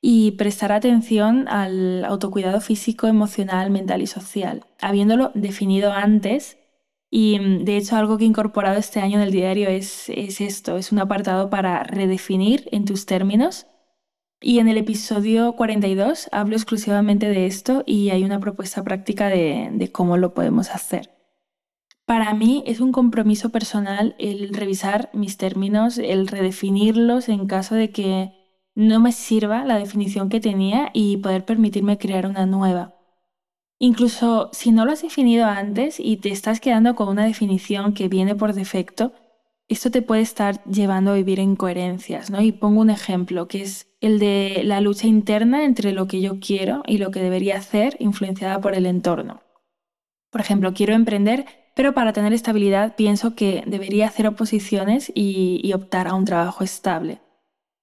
y 0.00 0.32
prestar 0.32 0.72
atención 0.72 1.46
al 1.48 2.04
autocuidado 2.06 2.60
físico, 2.62 3.06
emocional, 3.06 3.70
mental 3.70 4.00
y 4.00 4.06
social, 4.06 4.64
habiéndolo 4.80 5.32
definido 5.34 5.92
antes. 5.92 6.58
Y 7.10 7.38
mm, 7.38 7.64
de 7.64 7.76
hecho 7.76 7.96
algo 7.96 8.16
que 8.16 8.24
he 8.24 8.26
incorporado 8.28 8.78
este 8.78 9.00
año 9.00 9.18
en 9.18 9.24
el 9.24 9.32
diario 9.32 9.68
es, 9.68 10.08
es 10.08 10.40
esto, 10.40 10.78
es 10.78 10.92
un 10.92 11.00
apartado 11.00 11.50
para 11.50 11.82
redefinir 11.84 12.68
en 12.72 12.86
tus 12.86 13.04
términos. 13.04 13.66
Y 14.46 14.58
en 14.58 14.68
el 14.68 14.76
episodio 14.76 15.56
42 15.56 16.28
hablo 16.30 16.54
exclusivamente 16.54 17.30
de 17.30 17.46
esto 17.46 17.82
y 17.86 18.10
hay 18.10 18.24
una 18.24 18.40
propuesta 18.40 18.84
práctica 18.84 19.30
de, 19.30 19.88
cómo 19.90 20.18
lo 20.18 20.34
podemos 20.34 20.68
hacer. 20.68 21.10
Para 22.04 22.34
mí 22.34 22.62
es 22.66 22.80
un 22.80 22.92
compromiso 22.92 23.48
personal 23.48 24.14
el 24.18 24.52
revisar 24.52 25.08
mis 25.14 25.38
términos, 25.38 25.96
el 25.96 26.28
redefinirlos 26.28 27.30
en 27.30 27.46
caso 27.46 27.74
de 27.74 27.88
que 27.88 28.32
no 28.74 29.00
me 29.00 29.12
sirva 29.12 29.64
la 29.64 29.78
definición 29.78 30.28
que 30.28 30.40
tenía 30.40 30.90
y 30.92 31.16
poder 31.16 31.46
permitirme 31.46 31.96
crear 31.96 32.26
una 32.26 32.44
nueva. 32.44 32.96
Incluso 33.78 34.50
si 34.52 34.72
no 34.72 34.84
lo 34.84 34.92
has 34.92 35.00
definido 35.00 35.46
antes 35.46 35.98
y 35.98 36.18
te 36.18 36.28
estás 36.28 36.60
quedando 36.60 36.94
con 36.94 37.08
una 37.08 37.24
definición 37.24 37.94
que 37.94 38.08
viene 38.08 38.34
por 38.34 38.52
defecto, 38.52 39.14
esto 39.68 39.90
te 39.90 40.02
puede 40.02 40.20
estar 40.20 40.62
llevando 40.64 41.12
a 41.12 41.14
vivir 41.14 41.40
en 41.40 41.56
coherencias, 41.56 42.30
¿no? 42.30 42.42
Y 42.42 42.52
pongo 42.52 42.82
un 42.82 42.90
ejemplo, 42.90 43.48
que 43.48 43.62
es 43.62 43.93
el 44.06 44.18
de 44.18 44.62
la 44.64 44.80
lucha 44.80 45.06
interna 45.06 45.64
entre 45.64 45.92
lo 45.92 46.06
que 46.06 46.20
yo 46.20 46.38
quiero 46.40 46.82
y 46.86 46.98
lo 46.98 47.10
que 47.10 47.20
debería 47.20 47.56
hacer, 47.56 47.96
influenciada 47.98 48.60
por 48.60 48.74
el 48.74 48.86
entorno. 48.86 49.42
Por 50.30 50.40
ejemplo, 50.40 50.72
quiero 50.74 50.94
emprender 50.94 51.46
pero 51.74 51.92
para 51.92 52.12
tener 52.12 52.32
estabilidad 52.32 52.94
pienso 52.96 53.34
que 53.34 53.64
debería 53.66 54.06
hacer 54.06 54.26
oposiciones 54.26 55.10
y, 55.14 55.72
optar 55.74 56.06
a 56.06 56.14
un 56.14 56.24
trabajo 56.24 56.62
estable. 56.62 57.20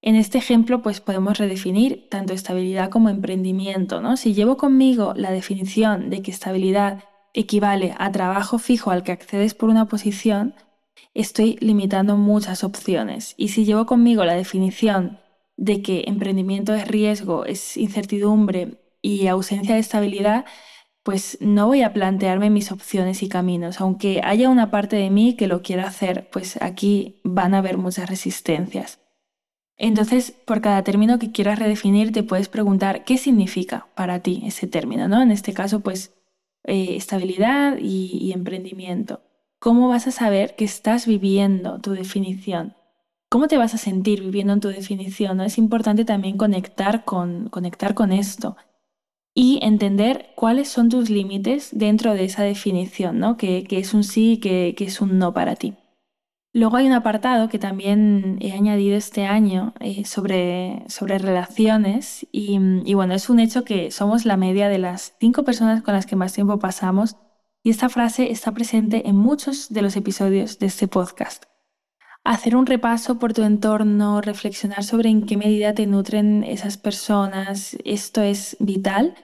En 0.01 0.15
este 0.15 0.37
ejemplo, 0.37 0.81
pues 0.81 1.01
podemos 1.01 1.37
redefinir 1.37 2.07
tanto 2.09 2.33
estabilidad 2.33 2.89
como 2.89 3.09
emprendimiento, 3.09 4.01
¿no? 4.01 4.17
Si 4.17 4.33
llevo 4.33 4.57
conmigo 4.57 5.13
la 5.15 5.31
definición 5.31 6.09
de 6.09 6.21
que 6.21 6.31
estabilidad 6.31 7.03
equivale 7.33 7.93
a 7.97 8.11
trabajo 8.11 8.57
fijo 8.57 8.91
al 8.91 9.03
que 9.03 9.11
accedes 9.11 9.53
por 9.53 9.69
una 9.69 9.85
posición, 9.85 10.55
estoy 11.13 11.57
limitando 11.59 12.17
muchas 12.17 12.63
opciones. 12.63 13.35
Y 13.37 13.49
si 13.49 13.65
llevo 13.65 13.85
conmigo 13.85 14.23
la 14.23 14.33
definición 14.33 15.19
de 15.57 15.81
que 15.81 16.05
emprendimiento 16.07 16.73
es 16.73 16.87
riesgo, 16.87 17.45
es 17.45 17.77
incertidumbre 17.77 18.79
y 19.01 19.27
ausencia 19.27 19.75
de 19.75 19.81
estabilidad, 19.81 20.45
pues 21.03 21.37
no 21.41 21.67
voy 21.67 21.81
a 21.81 21.93
plantearme 21.93 22.49
mis 22.49 22.71
opciones 22.71 23.23
y 23.23 23.29
caminos. 23.29 23.81
Aunque 23.81 24.21
haya 24.23 24.49
una 24.49 24.69
parte 24.71 24.95
de 24.95 25.09
mí 25.09 25.35
que 25.35 25.47
lo 25.47 25.61
quiera 25.61 25.87
hacer, 25.87 26.29
pues 26.31 26.61
aquí 26.61 27.19
van 27.23 27.53
a 27.53 27.59
haber 27.59 27.77
muchas 27.77 28.09
resistencias. 28.09 28.99
Entonces, 29.77 30.31
por 30.45 30.61
cada 30.61 30.83
término 30.83 31.17
que 31.17 31.31
quieras 31.31 31.57
redefinir, 31.57 32.11
te 32.11 32.21
puedes 32.21 32.49
preguntar 32.49 33.03
qué 33.03 33.17
significa 33.17 33.87
para 33.95 34.19
ti 34.19 34.43
ese 34.45 34.67
término, 34.67 35.07
¿no? 35.07 35.23
En 35.23 35.31
este 35.31 35.53
caso, 35.53 35.79
pues 35.79 36.13
eh, 36.63 36.95
estabilidad 36.95 37.77
y, 37.79 38.31
emprendimiento. 38.31 39.23
¿Cómo 39.59 39.89
vas 39.89 40.05
a 40.05 40.11
saber 40.11 40.55
que 40.55 40.65
estás 40.65 41.07
viviendo 41.07 41.79
tu 41.81 41.91
definición? 41.93 42.75
¿Cómo 43.31 43.47
te 43.47 43.57
vas 43.57 43.73
a 43.73 43.77
sentir 43.77 44.21
viviendo 44.21 44.51
en 44.51 44.59
tu 44.59 44.67
definición? 44.67 45.37
¿no? 45.37 45.45
Es 45.45 45.57
importante 45.57 46.03
también 46.03 46.35
conectar 46.35 47.05
con, 47.05 47.47
conectar 47.47 47.93
con 47.93 48.11
esto 48.11 48.57
y 49.33 49.57
entender 49.61 50.31
cuáles 50.35 50.67
son 50.67 50.89
tus 50.89 51.09
límites 51.09 51.69
dentro 51.71 52.13
de 52.13 52.25
esa 52.25 52.43
definición, 52.43 53.19
¿no? 53.19 53.37
que, 53.37 53.65
es 53.69 53.93
un 53.93 54.03
sí 54.03 54.33
y 54.33 54.37
que, 54.39 54.75
es 54.77 54.99
un 54.99 55.17
no 55.17 55.33
para 55.33 55.55
ti. 55.55 55.75
Luego 56.51 56.75
hay 56.75 56.87
un 56.87 56.91
apartado 56.91 57.47
que 57.47 57.57
también 57.57 58.37
he 58.41 58.51
añadido 58.51 58.97
este 58.97 59.25
año 59.25 59.73
eh, 59.79 60.03
sobre, 60.03 60.83
sobre 60.89 61.17
relaciones 61.17 62.27
y, 62.33 62.59
y, 62.83 62.93
bueno, 62.95 63.13
es 63.13 63.29
un 63.29 63.39
hecho 63.39 63.63
que 63.63 63.91
somos 63.91 64.25
la 64.25 64.35
media 64.35 64.67
de 64.67 64.79
las 64.79 65.15
cinco 65.21 65.45
personas 65.45 65.81
con 65.83 65.93
las 65.93 66.05
que 66.05 66.17
más 66.17 66.33
tiempo 66.33 66.59
pasamos 66.59 67.15
y 67.63 67.69
esta 67.69 67.87
frase 67.87 68.29
está 68.29 68.51
presente 68.51 69.07
en 69.07 69.15
muchos 69.15 69.69
de 69.69 69.83
los 69.83 69.95
episodios 69.95 70.59
de 70.59 70.65
este 70.65 70.89
podcast. 70.89 71.45
Hacer 72.23 72.55
un 72.55 72.67
repaso 72.67 73.17
por 73.17 73.33
tu 73.33 73.41
entorno, 73.41 74.21
reflexionar 74.21 74.83
sobre 74.83 75.09
en 75.09 75.25
qué 75.25 75.37
medida 75.37 75.73
te 75.73 75.87
nutren 75.87 76.43
esas 76.43 76.77
personas, 76.77 77.75
esto 77.83 78.21
es 78.21 78.57
vital 78.59 79.15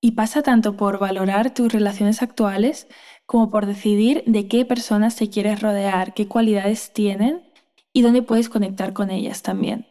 y 0.00 0.12
pasa 0.12 0.42
tanto 0.42 0.76
por 0.76 0.98
valorar 0.98 1.52
tus 1.52 1.70
relaciones 1.70 2.22
actuales 2.22 2.88
como 3.26 3.50
por 3.50 3.66
decidir 3.66 4.24
de 4.26 4.48
qué 4.48 4.64
personas 4.64 5.14
te 5.16 5.28
quieres 5.28 5.60
rodear, 5.60 6.14
qué 6.14 6.26
cualidades 6.26 6.92
tienen 6.94 7.42
y 7.92 8.00
dónde 8.00 8.22
puedes 8.22 8.48
conectar 8.48 8.94
con 8.94 9.10
ellas 9.10 9.42
también. 9.42 9.86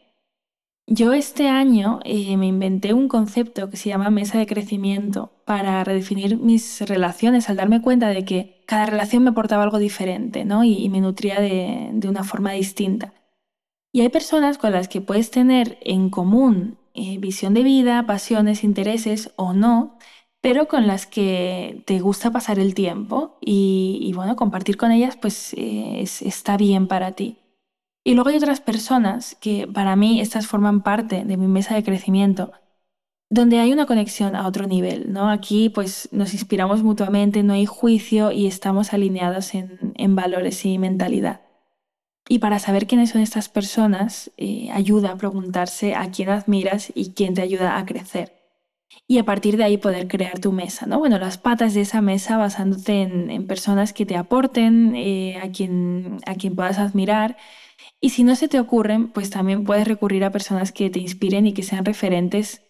Yo 0.88 1.14
este 1.14 1.48
año 1.48 2.00
eh, 2.04 2.36
me 2.38 2.48
inventé 2.48 2.94
un 2.94 3.08
concepto 3.08 3.70
que 3.70 3.78
se 3.78 3.90
llama 3.90 4.10
mesa 4.10 4.40
de 4.40 4.48
crecimiento 4.48 5.32
para 5.46 5.84
redefinir 5.84 6.38
mis 6.38 6.82
relaciones 6.82 7.50
al 7.50 7.56
darme 7.58 7.82
cuenta 7.82 8.10
de 8.10 8.26
que 8.26 8.61
cada 8.72 8.86
relación 8.86 9.24
me 9.24 9.32
aportaba 9.32 9.64
algo 9.64 9.80
diferente 9.80 10.46
¿no? 10.46 10.64
y, 10.64 10.88
me 10.88 11.02
nutría 11.02 11.42
de, 11.42 11.92
una 12.08 12.24
forma 12.24 12.54
distinta. 12.54 13.14
Y 13.92 14.00
hay 14.00 14.08
personas 14.08 14.58
con 14.58 14.72
las 14.72 14.88
que 14.88 15.02
puedes 15.02 15.30
tener 15.30 15.78
en 15.82 16.10
común 16.10 16.78
eh, 16.94 17.18
visión 17.18 17.54
de 17.54 17.64
vida, 17.64 18.06
pasiones, 18.06 18.64
intereses 18.64 19.34
o 19.36 19.52
no, 19.52 19.98
pero 20.40 20.70
con 20.70 20.88
las 20.88 21.06
que 21.06 21.84
te 21.86 22.00
gusta 22.00 22.32
pasar 22.32 22.60
el 22.60 22.74
tiempo 22.74 23.38
y, 23.42 24.10
bueno, 24.16 24.38
compartir 24.38 24.78
con 24.78 24.94
ellas 24.94 25.18
pues 25.18 25.54
eh, 25.58 26.02
está 26.22 26.56
bien 26.56 26.88
para 26.88 27.12
ti. 27.12 27.40
Y 28.06 28.14
luego 28.14 28.30
hay 28.30 28.38
otras 28.38 28.62
personas 28.62 29.36
que 29.42 29.68
para 29.68 29.98
mí 29.98 30.22
estas 30.22 30.48
forman 30.48 30.82
parte 30.82 31.26
de 31.26 31.36
mi 31.36 31.48
mesa 31.48 31.76
de 31.76 31.84
crecimiento, 31.84 32.54
donde 33.32 33.60
hay 33.60 33.72
una 33.72 33.86
conexión 33.86 34.36
a 34.36 34.46
otro 34.46 34.68
nivel, 34.68 35.14
¿no? 35.14 35.30
Aquí 35.30 35.70
pues 35.70 36.10
nos 36.12 36.34
inspiramos 36.34 36.84
mutuamente, 36.84 37.44
no 37.44 37.54
hay 37.54 37.66
juicio 37.66 38.30
y 38.34 38.46
estamos 38.46 38.92
alineados 38.92 39.54
en, 39.56 40.16
valores 40.16 40.66
y 40.66 40.78
mentalidad. 40.78 41.40
Y 42.28 42.40
para 42.40 42.60
saber 42.60 42.88
quiénes 42.88 43.12
son 43.12 43.22
estas 43.22 43.48
personas, 43.48 44.32
eh, 44.36 44.70
ayuda 44.74 45.14
a 45.14 45.18
preguntarse 45.18 45.96
a 45.96 46.12
quién 46.12 46.28
admiras 46.28 46.92
y 46.94 47.14
quién 47.14 47.34
te 47.34 47.42
ayuda 47.42 47.78
a 47.78 47.86
crecer. 47.86 48.34
Y 49.08 49.18
a 49.18 49.24
partir 49.24 49.56
de 49.56 49.64
ahí 49.64 49.78
poder 49.78 50.10
crear 50.10 50.40
tu 50.40 50.52
mesa, 50.52 50.86
¿no? 50.86 51.00
Bueno, 51.00 51.18
las 51.18 51.38
patas 51.38 51.74
de 51.74 51.82
esa 51.82 52.02
mesa 52.02 52.36
basándote 52.36 53.02
en, 53.02 53.48
personas 53.48 53.94
que 53.94 54.06
te 54.06 54.18
aporten, 54.18 54.94
eh, 54.98 55.40
a, 55.42 55.52
quien, 55.52 56.18
a 56.26 56.36
quien 56.36 56.58
puedas 56.58 56.80
admirar. 56.80 57.38
Y 58.02 58.10
si 58.10 58.26
no 58.26 58.36
se 58.36 58.50
te 58.50 58.60
ocurren, 58.60 59.08
pues 59.08 59.30
también 59.30 59.64
puedes 59.64 59.88
recurrir 59.88 60.26
a 60.26 60.32
personas 60.32 60.74
que 60.74 60.90
te 60.90 61.00
inspiren 61.00 61.48
y 61.48 61.54
que 61.54 61.64
sean 61.64 61.86
referentes 61.86 62.62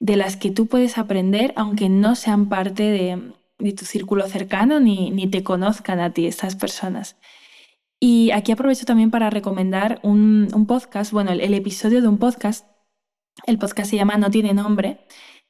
de 0.00 0.16
las 0.16 0.36
que 0.36 0.50
tú 0.50 0.66
puedes 0.66 0.98
aprender, 0.98 1.52
aunque 1.56 1.88
no 1.88 2.16
sean 2.16 2.48
parte 2.48 2.82
de, 2.82 3.72
tu 3.74 3.84
círculo 3.84 4.26
cercano 4.26 4.80
ni, 4.80 5.10
ni 5.10 5.28
te 5.28 5.44
conozcan 5.44 6.00
a 6.00 6.12
ti 6.12 6.26
estas 6.26 6.56
personas. 6.56 7.16
Y 8.00 8.30
aquí 8.30 8.50
aprovecho 8.50 8.86
también 8.86 9.10
para 9.10 9.28
recomendar 9.28 10.00
un, 10.02 10.48
podcast, 10.66 11.12
bueno, 11.12 11.32
el, 11.32 11.54
episodio 11.54 12.00
de 12.00 12.08
un 12.08 12.16
podcast. 12.16 12.66
El 13.46 13.58
podcast 13.58 13.90
se 13.90 13.96
llama 13.96 14.16
No 14.16 14.30
tiene 14.30 14.54
nombre 14.54 15.00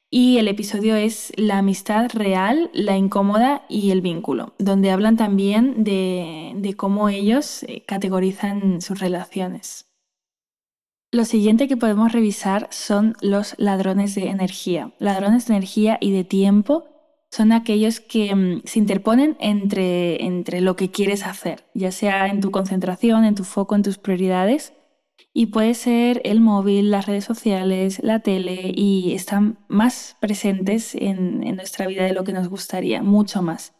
y 0.09 0.37
el 0.37 0.49
episodio 0.49 0.97
es 0.97 1.31
La 1.37 1.59
amistad 1.59 2.09
real, 2.13 2.69
la 2.73 2.97
incómoda 2.97 3.65
y 3.69 3.91
el 3.91 4.01
vínculo, 4.01 4.53
donde 4.59 4.91
hablan 4.91 5.15
también 5.15 5.85
de, 5.85 6.51
de 6.57 6.73
cómo 6.75 7.07
ellos 7.07 7.63
eh, 7.63 7.83
categorizan 7.87 8.81
sus 8.81 8.99
relaciones. 8.99 9.90
Lo 11.13 11.25
siguiente 11.25 11.67
que 11.67 11.75
podemos 11.75 12.13
revisar 12.13 12.69
son 12.71 13.17
los 13.19 13.55
ladrones 13.57 14.15
de 14.15 14.29
energía. 14.29 14.93
Ladrones 14.97 15.45
de 15.45 15.55
energía 15.55 15.97
y 15.99 16.11
de 16.11 16.23
tiempo 16.23 16.85
son 17.29 17.51
aquellos 17.51 17.99
que 17.99 18.33
mm, 18.33 18.61
se 18.63 18.79
interponen 18.79 19.35
entre, 19.41 20.23
entre 20.23 20.61
lo 20.61 20.77
que 20.77 20.89
quieres 20.89 21.25
hacer, 21.25 21.65
ya 21.73 21.91
sea 21.91 22.27
en 22.27 22.39
tu 22.39 22.49
concentración, 22.51 23.25
en 23.25 23.35
tu 23.35 23.43
foco, 23.43 23.75
en 23.75 23.83
tus 23.83 23.97
prioridades. 23.97 24.71
Y 25.33 25.47
puede 25.47 25.73
ser 25.73 26.21
el 26.23 26.39
móvil, 26.39 26.91
las 26.91 27.07
redes 27.07 27.25
sociales, 27.25 27.99
la 28.01 28.21
tele, 28.21 28.71
y 28.73 29.13
están 29.13 29.59
más 29.67 30.15
presentes 30.21 30.95
en, 30.95 31.43
en 31.45 31.57
nuestra 31.57 31.87
vida 31.87 32.05
de 32.05 32.13
lo 32.13 32.23
que 32.23 32.31
nos 32.31 32.47
gustaría, 32.47 33.03
mucho 33.03 33.41
más. 33.41 33.73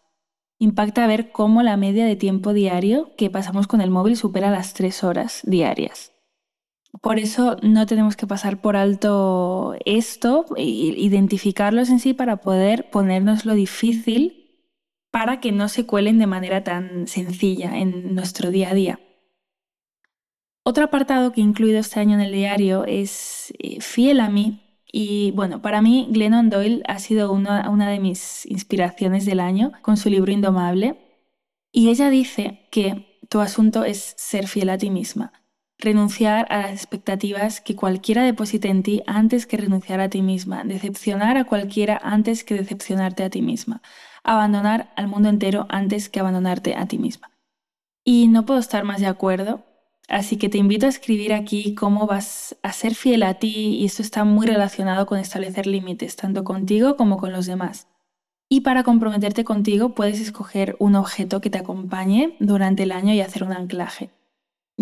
Impacta 0.59 1.07
ver 1.07 1.31
cómo 1.31 1.63
la 1.63 1.77
media 1.77 2.05
de 2.05 2.17
tiempo 2.17 2.51
diario 2.51 3.15
que 3.17 3.29
pasamos 3.29 3.67
con 3.67 3.79
el 3.79 3.89
móvil 3.89 4.17
supera 4.17 4.51
las 4.51 4.73
tres 4.73 5.01
horas 5.03 5.41
diarias. 5.43 6.10
Por 6.99 7.19
eso 7.19 7.55
no 7.63 7.85
tenemos 7.85 8.17
que 8.17 8.27
pasar 8.27 8.59
por 8.61 8.75
alto 8.75 9.75
esto, 9.85 10.45
identificarlos 10.57 11.89
en 11.89 11.99
sí 11.99 12.13
para 12.13 12.37
poder 12.37 12.89
ponernos 12.89 13.45
lo 13.45 13.53
difícil 13.53 14.41
para 15.09 15.39
que 15.39 15.51
no 15.51 15.69
se 15.69 15.85
cuelen 15.85 16.19
de 16.19 16.27
manera 16.27 16.63
tan 16.63 17.07
sencilla 17.07 17.77
en 17.77 18.15
nuestro 18.15 18.51
día 18.51 18.71
a 18.71 18.73
día. 18.73 18.99
Otro 20.63 20.85
apartado 20.85 21.31
que 21.31 21.41
he 21.41 21.43
incluido 21.43 21.79
este 21.79 21.99
año 21.99 22.15
en 22.15 22.21
el 22.21 22.31
diario 22.31 22.85
es 22.85 23.53
eh, 23.59 23.81
Fiel 23.81 24.19
a 24.19 24.29
mí. 24.29 24.61
Y 24.93 25.31
bueno, 25.31 25.61
para 25.61 25.81
mí 25.81 26.07
Glennon 26.11 26.49
Doyle 26.49 26.83
ha 26.87 26.99
sido 26.99 27.31
una 27.31 27.89
de 27.89 27.99
mis 27.99 28.45
inspiraciones 28.45 29.25
del 29.25 29.39
año 29.39 29.71
con 29.81 29.95
su 29.95 30.09
libro 30.09 30.31
Indomable. 30.31 30.97
Y 31.71 31.89
ella 31.89 32.09
dice 32.09 32.67
que 32.71 33.17
tu 33.29 33.39
asunto 33.39 33.85
es 33.85 34.13
ser 34.17 34.47
fiel 34.47 34.69
a 34.69 34.77
ti 34.77 34.89
misma, 34.89 35.31
renunciar 35.81 36.47
a 36.49 36.61
las 36.61 36.71
expectativas 36.71 37.59
que 37.59 37.75
cualquiera 37.75 38.23
deposite 38.23 38.69
en 38.69 38.83
ti 38.83 39.03
antes 39.07 39.45
que 39.45 39.57
renunciar 39.57 39.99
a 39.99 40.09
ti 40.09 40.21
misma, 40.21 40.63
decepcionar 40.63 41.37
a 41.37 41.43
cualquiera 41.43 41.99
antes 42.01 42.43
que 42.43 42.53
decepcionarte 42.53 43.23
a 43.23 43.29
ti 43.29 43.41
misma, 43.41 43.81
abandonar 44.23 44.93
al 44.95 45.07
mundo 45.07 45.29
entero 45.29 45.65
antes 45.69 46.09
que 46.09 46.19
abandonarte 46.19 46.75
a 46.75 46.85
ti 46.85 46.97
misma. 46.97 47.31
Y 48.03 48.27
no 48.27 48.45
puedo 48.45 48.59
estar 48.59 48.83
más 48.83 49.01
de 49.01 49.07
acuerdo, 49.07 49.63
así 50.07 50.37
que 50.37 50.49
te 50.49 50.57
invito 50.57 50.85
a 50.85 50.89
escribir 50.89 51.33
aquí 51.33 51.75
cómo 51.75 52.07
vas 52.07 52.55
a 52.63 52.71
ser 52.73 52.95
fiel 52.95 53.23
a 53.23 53.35
ti 53.35 53.77
y 53.79 53.85
esto 53.85 54.01
está 54.01 54.23
muy 54.23 54.47
relacionado 54.47 55.05
con 55.05 55.19
establecer 55.19 55.67
límites, 55.67 56.15
tanto 56.15 56.43
contigo 56.43 56.95
como 56.95 57.17
con 57.17 57.31
los 57.31 57.47
demás. 57.47 57.87
Y 58.49 58.61
para 58.61 58.83
comprometerte 58.83 59.43
contigo 59.43 59.95
puedes 59.95 60.19
escoger 60.19 60.75
un 60.79 60.95
objeto 60.95 61.41
que 61.41 61.49
te 61.49 61.57
acompañe 61.57 62.35
durante 62.39 62.83
el 62.83 62.91
año 62.91 63.13
y 63.13 63.21
hacer 63.21 63.43
un 63.43 63.53
anclaje. 63.53 64.11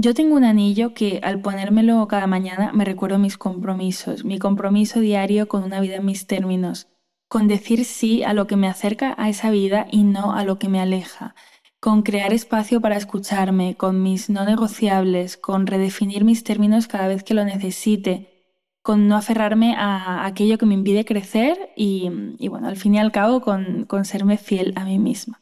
Yo 0.02 0.14
tengo 0.14 0.38
un 0.38 0.46
anillo 0.46 0.94
que 0.94 1.20
al 1.24 1.42
ponérmelo 1.42 2.08
cada 2.08 2.26
mañana 2.26 2.72
me 2.72 2.86
recuerdo 2.86 3.20
mis 3.20 3.38
compromisos, 3.38 4.24
mi 4.24 4.40
compromiso 4.40 5.02
diario 5.02 5.50
con 5.50 5.62
una 5.62 5.82
vida 5.82 5.98
en 5.98 6.06
mis 6.06 6.26
términos, 6.26 6.88
con 7.28 7.50
decir 7.50 7.84
sí 7.84 8.24
a 8.24 8.34
lo 8.34 8.48
que 8.48 8.56
me 8.56 8.70
acerca 8.70 9.14
a 9.18 9.28
esa 9.28 9.52
vida 9.52 9.88
y 9.92 10.04
no 10.04 10.32
a 10.34 10.46
lo 10.46 10.58
que 10.58 10.70
me 10.70 10.80
aleja, 10.80 11.36
con 11.82 12.02
crear 12.02 12.32
espacio 12.32 12.80
para 12.80 12.96
escucharme, 12.96 13.76
con 13.76 14.02
mis 14.02 14.30
no 14.30 14.46
negociables, 14.46 15.36
con 15.36 15.68
redefinir 15.68 16.24
mis 16.24 16.46
términos 16.46 16.88
cada 16.88 17.10
vez 17.10 17.26
que 17.26 17.34
lo 17.34 17.44
necesite, 17.44 18.46
con 18.82 19.10
no 19.10 19.18
aferrarme 19.18 19.76
a 19.76 20.26
aquello 20.26 20.58
que 20.58 20.66
me 20.66 20.76
impide 20.76 21.04
crecer 21.04 21.74
y, 21.76 22.10
bueno, 22.48 22.70
al 22.70 22.78
fin 22.78 22.96
y 22.96 23.00
al 23.00 23.12
cabo 23.12 23.42
con, 23.42 23.84
con 23.84 24.06
serme 24.06 24.38
fiel 24.38 24.72
a 24.78 24.86
mí 24.86 24.98
misma. 24.98 25.42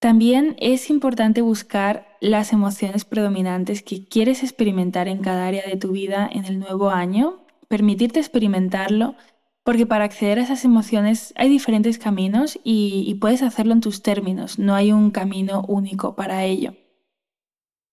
También 0.00 0.56
es 0.58 0.88
importante 0.88 1.42
buscar 1.42 2.16
las 2.22 2.54
emociones 2.54 3.04
predominantes 3.04 3.82
que 3.82 4.06
quieres 4.06 4.42
experimentar 4.42 5.08
en 5.08 5.18
cada 5.18 5.46
área 5.46 5.62
de 5.66 5.76
tu 5.76 5.92
vida 5.92 6.26
en 6.32 6.46
el 6.46 6.58
nuevo 6.58 6.88
año, 6.88 7.40
permitirte 7.68 8.18
experimentarlo, 8.18 9.14
porque 9.62 9.84
para 9.84 10.04
acceder 10.04 10.38
a 10.38 10.42
esas 10.42 10.64
emociones 10.64 11.34
hay 11.36 11.50
diferentes 11.50 11.98
caminos 11.98 12.58
y, 12.64 13.14
puedes 13.20 13.42
hacerlo 13.42 13.74
en 13.74 13.82
tus 13.82 14.02
términos, 14.02 14.58
no 14.58 14.74
hay 14.74 14.90
un 14.90 15.10
camino 15.10 15.66
único 15.68 16.16
para 16.16 16.44
ello. 16.44 16.72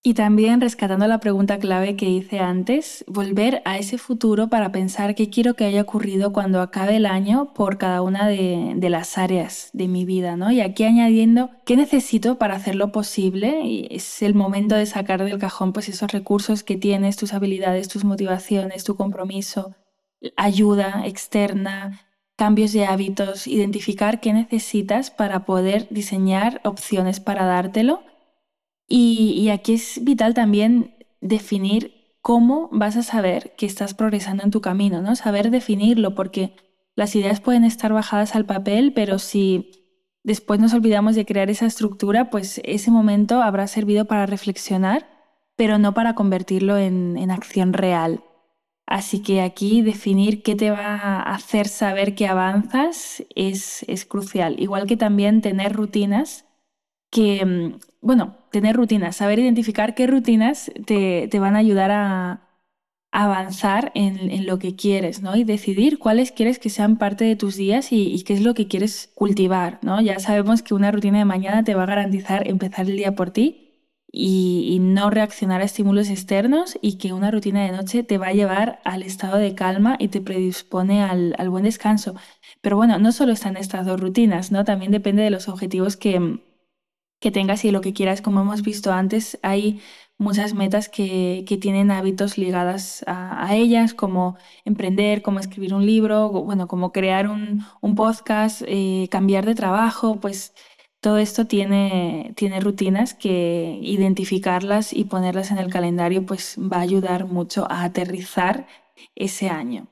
Y 0.00 0.14
también 0.14 0.60
rescatando 0.60 1.08
la 1.08 1.18
pregunta 1.18 1.58
clave 1.58 1.96
que 1.96 2.08
hice 2.08 2.38
antes, 2.38 3.04
volver 3.08 3.62
a 3.64 3.78
ese 3.78 3.98
futuro 3.98 4.48
para 4.48 4.70
pensar 4.70 5.16
qué 5.16 5.28
quiero 5.28 5.54
que 5.54 5.64
haya 5.64 5.82
ocurrido 5.82 6.32
cuando 6.32 6.60
acabe 6.60 6.96
el 6.96 7.06
año 7.06 7.52
por 7.52 7.78
cada 7.78 8.00
una 8.02 8.28
de, 8.28 8.76
las 8.88 9.18
áreas 9.18 9.70
de 9.72 9.88
mi 9.88 10.04
vida, 10.04 10.36
¿no? 10.36 10.52
Y 10.52 10.60
aquí 10.60 10.84
añadiendo 10.84 11.50
qué 11.66 11.76
necesito 11.76 12.38
para 12.38 12.54
hacerlo 12.54 12.92
posible 12.92 13.62
y 13.64 13.88
es 13.90 14.22
el 14.22 14.34
momento 14.34 14.76
de 14.76 14.86
sacar 14.86 15.24
del 15.24 15.38
cajón 15.38 15.72
pues 15.72 15.88
esos 15.88 16.12
recursos 16.12 16.62
que 16.62 16.76
tienes, 16.76 17.16
tus 17.16 17.34
habilidades, 17.34 17.88
tus 17.88 18.04
motivaciones, 18.04 18.84
tu 18.84 18.94
compromiso, 18.96 19.74
ayuda 20.36 21.02
externa, 21.06 22.06
cambios 22.36 22.72
de 22.72 22.86
hábitos, 22.86 23.48
identificar 23.48 24.20
qué 24.20 24.32
necesitas 24.32 25.10
para 25.10 25.44
poder 25.44 25.88
diseñar 25.90 26.60
opciones 26.64 27.18
para 27.18 27.44
dártelo 27.44 28.07
y, 28.88 29.50
aquí 29.50 29.74
es 29.74 30.02
vital 30.02 30.32
también 30.32 30.94
definir 31.20 32.16
cómo 32.22 32.70
vas 32.72 32.96
a 32.96 33.02
saber 33.02 33.54
que 33.56 33.66
estás 33.66 33.92
progresando 33.94 34.42
en 34.44 34.50
tu 34.50 34.60
camino, 34.62 35.02
¿no? 35.02 35.14
Saber 35.14 35.50
definirlo, 35.50 36.14
porque 36.14 36.56
las 36.94 37.14
ideas 37.14 37.40
pueden 37.40 37.64
estar 37.64 37.92
bajadas 37.92 38.34
al 38.34 38.46
papel, 38.46 38.92
pero 38.94 39.18
si 39.18 39.70
después 40.24 40.58
nos 40.58 40.72
olvidamos 40.72 41.14
de 41.14 41.26
crear 41.26 41.50
esa 41.50 41.66
estructura, 41.66 42.30
pues 42.30 42.60
ese 42.64 42.90
momento 42.90 43.42
habrá 43.42 43.66
servido 43.66 44.06
para 44.06 44.26
reflexionar, 44.26 45.06
pero 45.54 45.78
no 45.78 45.92
para 45.92 46.14
convertirlo 46.14 46.78
en, 46.78 47.16
en 47.18 47.30
acción 47.30 47.74
real. 47.74 48.24
Así 48.86 49.22
que 49.22 49.42
aquí 49.42 49.82
definir 49.82 50.42
qué 50.42 50.54
te 50.54 50.70
va 50.70 50.94
a 50.96 51.34
hacer 51.34 51.68
saber 51.68 52.14
que 52.14 52.26
avanzas 52.26 53.22
es, 53.34 53.84
es 53.86 54.06
crucial. 54.06 54.58
Igual 54.58 54.86
que 54.86 54.96
también 54.96 55.42
tener 55.42 55.74
rutinas 55.74 56.46
que, 57.10 57.44
mm, 57.44 57.78
bueno, 58.00 58.36
tener 58.50 58.76
rutinas, 58.76 59.16
saber 59.16 59.38
identificar 59.38 59.94
qué 59.94 60.06
rutinas 60.06 60.70
te, 60.86 61.28
van 61.38 61.56
a 61.56 61.58
ayudar 61.60 61.90
a, 61.90 62.44
avanzar 63.10 63.92
en, 63.94 64.46
lo 64.46 64.58
que 64.58 64.76
quieres, 64.76 65.22
¿no? 65.22 65.34
Y 65.36 65.44
decidir 65.44 65.98
cuáles 65.98 66.32
quieres 66.32 66.58
que 66.58 66.70
sean 66.70 66.98
parte 66.98 67.24
de 67.24 67.36
tus 67.36 67.56
días 67.56 67.88
y, 67.92 68.22
qué 68.24 68.34
es 68.34 68.42
lo 68.42 68.54
que 68.54 68.68
quieres 68.68 69.10
cultivar, 69.14 69.78
¿no? 69.82 70.00
Ya 70.00 70.18
sabemos 70.20 70.62
que 70.62 70.74
una 70.74 70.90
rutina 70.92 71.18
de 71.18 71.24
mañana 71.24 71.64
te 71.64 71.74
va 71.74 71.84
a 71.84 71.86
garantizar 71.86 72.46
empezar 72.48 72.88
el 72.88 72.96
día 72.96 73.14
por 73.14 73.30
ti 73.30 73.68
y, 74.12 74.78
no 74.80 75.10
reaccionar 75.10 75.60
a 75.62 75.64
estímulos 75.64 76.10
externos 76.10 76.78
y 76.82 76.98
que 76.98 77.12
una 77.12 77.30
rutina 77.30 77.64
de 77.64 77.72
noche 77.72 78.02
te 78.04 78.18
va 78.18 78.28
a 78.28 78.32
llevar 78.32 78.80
al 78.84 79.02
estado 79.02 79.36
de 79.38 79.54
calma 79.54 79.96
y 79.98 80.08
te 80.08 80.20
predispone 80.20 81.02
al, 81.02 81.34
al 81.38 81.50
buen 81.50 81.64
descanso. 81.64 82.14
Pero 82.60 82.76
bueno, 82.76 82.98
no 82.98 83.12
solo 83.12 83.32
están 83.32 83.56
estas 83.56 83.86
dos 83.86 84.00
rutinas, 84.00 84.52
¿no? 84.52 84.64
También 84.64 84.92
depende 84.92 85.22
de 85.22 85.30
los 85.30 85.48
objetivos 85.48 85.96
que, 85.96 86.40
que 87.20 87.30
tengas 87.30 87.64
y 87.64 87.70
lo 87.70 87.80
que 87.80 87.92
quieras. 87.92 88.22
Como 88.22 88.40
hemos 88.40 88.62
visto 88.62 88.92
antes, 88.92 89.38
hay 89.42 89.80
muchas 90.18 90.54
metas 90.54 90.88
que, 90.88 91.44
tienen 91.60 91.90
hábitos 91.90 92.38
ligadas 92.38 93.04
a, 93.06 93.54
ellas, 93.54 93.94
como 93.94 94.36
emprender, 94.64 95.22
como 95.22 95.40
escribir 95.40 95.74
un 95.74 95.86
libro, 95.86 96.28
bueno, 96.30 96.68
como 96.68 96.92
crear 96.92 97.28
un, 97.28 97.64
podcast, 97.96 98.62
eh, 98.66 99.08
cambiar 99.10 99.46
de 99.46 99.54
trabajo, 99.54 100.20
pues 100.20 100.54
todo 101.00 101.18
esto 101.18 101.46
tiene, 101.46 102.32
tiene 102.36 102.60
rutinas 102.60 103.14
que 103.14 103.78
identificarlas 103.82 104.92
y 104.92 105.04
ponerlas 105.04 105.50
en 105.52 105.58
el 105.58 105.70
calendario 105.70 106.26
pues 106.26 106.56
va 106.58 106.78
a 106.78 106.80
ayudar 106.80 107.26
mucho 107.26 107.70
a 107.70 107.84
aterrizar 107.84 108.66
ese 109.14 109.48
año. 109.48 109.88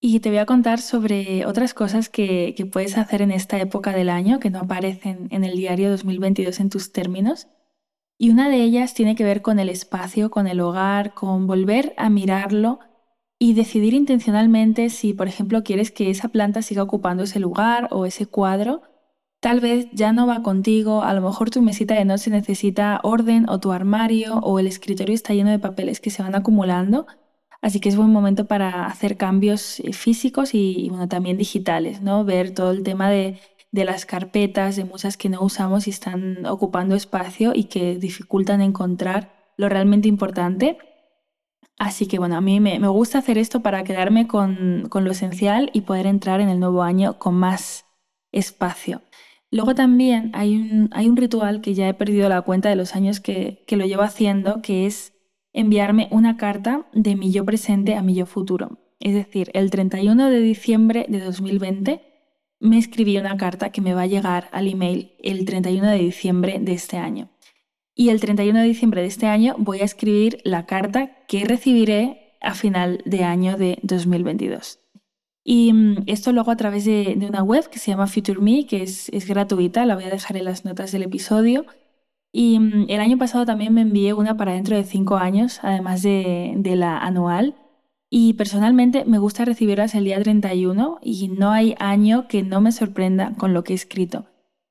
Y 0.00 0.20
te 0.20 0.28
voy 0.28 0.38
a 0.38 0.46
contar 0.46 0.80
sobre 0.80 1.44
otras 1.44 1.74
cosas 1.74 2.08
que, 2.08 2.54
puedes 2.72 2.96
hacer 2.96 3.20
en 3.20 3.32
esta 3.32 3.58
época 3.58 3.92
del 3.92 4.10
año 4.10 4.38
que 4.38 4.50
no 4.50 4.60
aparecen 4.60 5.26
en 5.30 5.42
el 5.42 5.56
diario 5.56 5.90
2022 5.90 6.60
en 6.60 6.70
tus 6.70 6.92
términos. 6.92 7.48
Y 8.16 8.30
una 8.30 8.48
de 8.48 8.62
ellas 8.62 8.94
tiene 8.94 9.16
que 9.16 9.24
ver 9.24 9.42
con 9.42 9.58
el 9.58 9.68
espacio, 9.68 10.30
con 10.30 10.46
el 10.46 10.60
hogar, 10.60 11.14
con 11.14 11.48
volver 11.48 11.94
a 11.96 12.10
mirarlo 12.10 12.78
y 13.40 13.54
decidir 13.54 13.92
intencionalmente 13.94 14.90
si, 14.90 15.14
por 15.14 15.26
ejemplo, 15.26 15.64
quieres 15.64 15.90
que 15.90 16.10
esa 16.10 16.28
planta 16.28 16.62
siga 16.62 16.82
ocupando 16.84 17.24
ese 17.24 17.40
lugar 17.40 17.88
o 17.90 18.06
ese 18.06 18.26
cuadro. 18.26 18.82
Tal 19.40 19.60
vez 19.60 19.88
ya 19.92 20.12
no 20.12 20.28
va 20.28 20.42
contigo, 20.42 21.02
a 21.02 21.12
lo 21.12 21.22
mejor 21.22 21.50
tu 21.50 21.60
mesita 21.60 21.94
de 21.94 22.04
noche 22.04 22.30
necesita 22.30 23.00
orden 23.02 23.48
o 23.48 23.58
tu 23.58 23.72
armario 23.72 24.38
o 24.38 24.60
el 24.60 24.68
escritorio 24.68 25.14
está 25.14 25.34
lleno 25.34 25.50
de 25.50 25.58
papeles 25.58 26.00
que 26.00 26.10
se 26.10 26.22
van 26.22 26.36
acumulando 26.36 27.06
Así 27.60 27.80
que 27.80 27.88
es 27.88 27.96
buen 27.96 28.10
momento 28.10 28.46
para 28.46 28.86
hacer 28.86 29.16
cambios 29.16 29.80
eh, 29.80 29.92
físicos 29.92 30.54
y, 30.54 30.88
bueno, 30.90 31.08
también 31.08 31.36
digitales, 31.36 32.00
¿no? 32.00 32.24
Ver 32.24 32.54
todo 32.54 32.70
el 32.70 32.82
tema 32.82 33.10
de, 33.10 33.40
las 33.72 34.06
carpetas, 34.06 34.76
de 34.76 34.84
muchas 34.84 35.16
que 35.16 35.28
no 35.28 35.42
usamos 35.42 35.86
y 35.86 35.90
están 35.90 36.46
ocupando 36.46 36.94
espacio 36.94 37.52
y 37.54 37.64
que 37.64 37.96
dificultan 37.96 38.60
encontrar 38.60 39.52
lo 39.56 39.68
realmente 39.68 40.08
importante. 40.08 40.78
Así 41.78 42.06
que 42.06 42.18
bueno, 42.18 42.36
a 42.36 42.40
mí 42.40 42.60
me, 42.60 42.78
gusta 42.88 43.18
hacer 43.18 43.38
esto 43.38 43.60
para 43.60 43.84
quedarme 43.84 44.26
con, 44.26 44.88
lo 44.92 45.10
esencial 45.10 45.70
y 45.72 45.82
poder 45.82 46.06
entrar 46.06 46.40
en 46.40 46.48
el 46.48 46.60
nuevo 46.60 46.82
año 46.82 47.18
con 47.18 47.34
más 47.34 47.84
espacio. 48.32 49.02
Luego 49.50 49.74
también 49.74 50.30
hay 50.34 50.56
un, 50.56 50.90
hay 50.92 51.08
un 51.08 51.16
ritual 51.16 51.60
que 51.60 51.74
ya 51.74 51.88
he 51.88 51.94
perdido 51.94 52.28
la 52.28 52.42
cuenta 52.42 52.68
de 52.68 52.76
los 52.76 52.94
años 52.96 53.20
que, 53.20 53.64
que 53.66 53.76
lo 53.76 53.86
llevo 53.86 54.02
haciendo, 54.02 54.60
que 54.60 54.86
es 54.86 55.17
enviarme 55.52 56.08
una 56.10 56.36
carta 56.36 56.86
de 56.92 57.16
mi 57.16 57.32
yo 57.32 57.44
presente 57.44 57.94
a 57.94 58.02
mi 58.02 58.14
yo 58.14 58.26
futuro. 58.26 58.78
Es 59.00 59.14
decir, 59.14 59.50
el 59.54 59.70
31 59.70 60.28
de 60.28 60.40
diciembre 60.40 61.06
de 61.08 61.20
2020 61.20 62.02
me 62.60 62.78
escribí 62.78 63.16
una 63.18 63.36
carta 63.36 63.70
que 63.70 63.80
me 63.80 63.94
va 63.94 64.02
a 64.02 64.06
llegar 64.06 64.48
al 64.52 64.66
email 64.66 65.12
el 65.22 65.44
31 65.44 65.90
de 65.90 65.98
diciembre 65.98 66.58
de 66.60 66.72
este 66.72 66.96
año. 66.96 67.30
Y 67.94 68.10
el 68.10 68.20
31 68.20 68.60
de 68.60 68.64
diciembre 68.64 69.00
de 69.02 69.08
este 69.08 69.26
año 69.26 69.54
voy 69.58 69.80
a 69.80 69.84
escribir 69.84 70.40
la 70.44 70.66
carta 70.66 71.24
que 71.26 71.44
recibiré 71.44 72.36
a 72.40 72.54
final 72.54 73.02
de 73.04 73.24
año 73.24 73.56
de 73.56 73.78
2022. 73.82 74.80
Y 75.44 75.72
mm, 75.72 76.04
esto 76.06 76.32
lo 76.32 76.42
hago 76.42 76.50
a 76.50 76.56
través 76.56 76.84
de, 76.84 77.16
una 77.28 77.42
web 77.42 77.68
que 77.68 77.78
se 77.78 77.90
llama 77.90 78.06
Future 78.06 78.40
Me, 78.40 78.66
que 78.66 78.82
es, 78.82 79.08
es 79.10 79.26
gratuita, 79.26 79.86
la 79.86 79.94
voy 79.94 80.04
a 80.04 80.10
dejar 80.10 80.36
en 80.36 80.44
las 80.44 80.64
notas 80.64 80.92
del 80.92 81.04
episodio 81.04 81.64
y 82.32 82.58
mm, 82.58 82.86
el 82.88 83.00
año 83.00 83.18
pasado 83.18 83.46
también 83.46 83.74
me 83.74 83.82
envié 83.82 84.12
una 84.14 84.36
para 84.36 84.52
dentro 84.52 84.76
de 84.76 84.84
cinco 84.84 85.16
años, 85.16 85.60
además 85.62 86.02
de, 86.02 86.60
la 86.76 86.98
anual. 86.98 87.56
Y 88.10 88.34
personalmente 88.34 89.04
me 89.04 89.18
gusta 89.18 89.44
recibirlas 89.44 89.94
el 89.94 90.04
día 90.04 90.20
31 90.20 90.98
y 91.02 91.28
no 91.28 91.50
hay 91.52 91.74
año 91.78 92.26
que 92.28 92.42
no 92.42 92.60
me 92.60 92.72
sorprenda 92.72 93.34
con 93.36 93.52
lo 93.52 93.64
que 93.64 93.74
he 93.74 93.76
escrito. 93.76 94.26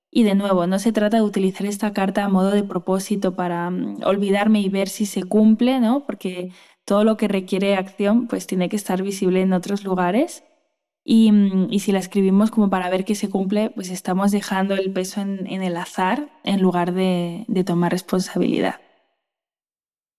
Y 0.10 0.24
de 0.24 0.36
nuevo, 0.36 0.66
no 0.68 0.80
se 0.80 0.92
trata 0.92 1.18
de 1.18 1.24
utilizar 1.24 1.68
esta 1.68 1.94
carta 1.94 2.24
a 2.26 2.30
modo 2.30 2.52
de 2.52 2.64
propósito 2.64 3.36
para 3.36 3.70
mm, 3.70 4.04
olvidarme 4.06 4.62
y 4.62 4.70
ver 4.70 4.90
si 4.90 5.06
se 5.06 5.24
cumple, 5.24 5.80
¿no? 5.80 6.06
Porque 6.06 6.52
todo 6.86 7.04
lo 7.04 7.18
que 7.18 7.28
requiere 7.28 7.76
acción 7.76 8.28
pues 8.28 8.48
tiene 8.48 8.70
que 8.70 8.78
estar 8.78 9.04
visible 9.04 9.42
en 9.42 9.54
otros 9.54 9.84
lugares. 9.84 10.44
Y, 11.10 11.32
mm, 11.32 11.70
si 11.80 11.94
la 11.94 12.00
escribimos 12.00 12.52
como 12.52 12.70
para 12.70 12.90
ver 12.90 13.06
que 13.06 13.16
se 13.16 13.30
cumple, 13.30 13.70
pues 13.70 13.90
estamos 13.92 14.32
dejando 14.32 14.76
el 14.76 14.92
peso 14.92 15.22
en, 15.22 15.48
el 15.64 15.78
azar 15.78 16.28
en 16.44 16.62
lugar 16.62 16.94
de, 16.94 17.46
tomar 17.66 17.94
responsabilidad. 17.94 18.82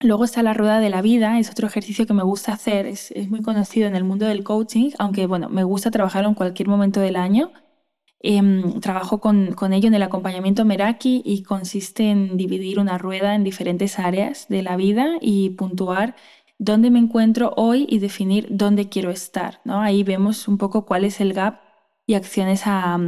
Luego 0.00 0.24
está 0.24 0.42
la 0.42 0.54
rueda 0.54 0.80
de 0.80 0.88
la 0.88 1.02
vida, 1.02 1.38
es 1.38 1.50
otro 1.50 1.66
ejercicio 1.66 2.06
que 2.06 2.14
me 2.14 2.22
gusta 2.22 2.52
hacer, 2.52 2.86
es, 2.86 3.10
es 3.10 3.28
muy 3.28 3.42
conocido 3.42 3.86
en 3.86 3.96
el 3.96 4.04
mundo 4.04 4.24
del 4.26 4.44
coaching, 4.44 4.92
aunque 4.98 5.26
bueno, 5.26 5.50
me 5.50 5.62
gusta 5.62 5.90
trabajarlo 5.90 6.30
en 6.30 6.34
cualquier 6.34 6.68
momento 6.68 7.00
del 7.00 7.16
año 7.16 7.52
Em, 8.20 8.80
trabajo 8.80 9.20
con, 9.20 9.54
ello 9.72 9.86
en 9.86 9.94
el 9.94 10.02
acompañamiento 10.02 10.64
Meraki 10.64 11.22
y 11.24 11.44
consiste 11.44 12.10
en 12.10 12.36
dividir 12.36 12.80
una 12.80 12.98
rueda 12.98 13.36
en 13.36 13.44
diferentes 13.44 14.00
áreas 14.00 14.48
de 14.48 14.62
la 14.64 14.76
vida 14.76 15.18
y 15.20 15.50
puntuar 15.50 16.16
dónde 16.58 16.90
me 16.90 16.98
encuentro 16.98 17.54
hoy 17.56 17.86
y 17.88 18.00
definir 18.00 18.46
dónde 18.50 18.88
quiero 18.88 19.10
estar. 19.10 19.60
¿no? 19.64 19.80
Ahí 19.80 20.02
vemos 20.02 20.48
un 20.48 20.58
poco 20.58 20.84
cuál 20.84 21.04
es 21.04 21.20
el 21.20 21.32
gap 21.32 21.60
y 22.06 22.14
acciones 22.14 22.62
a, 22.64 22.98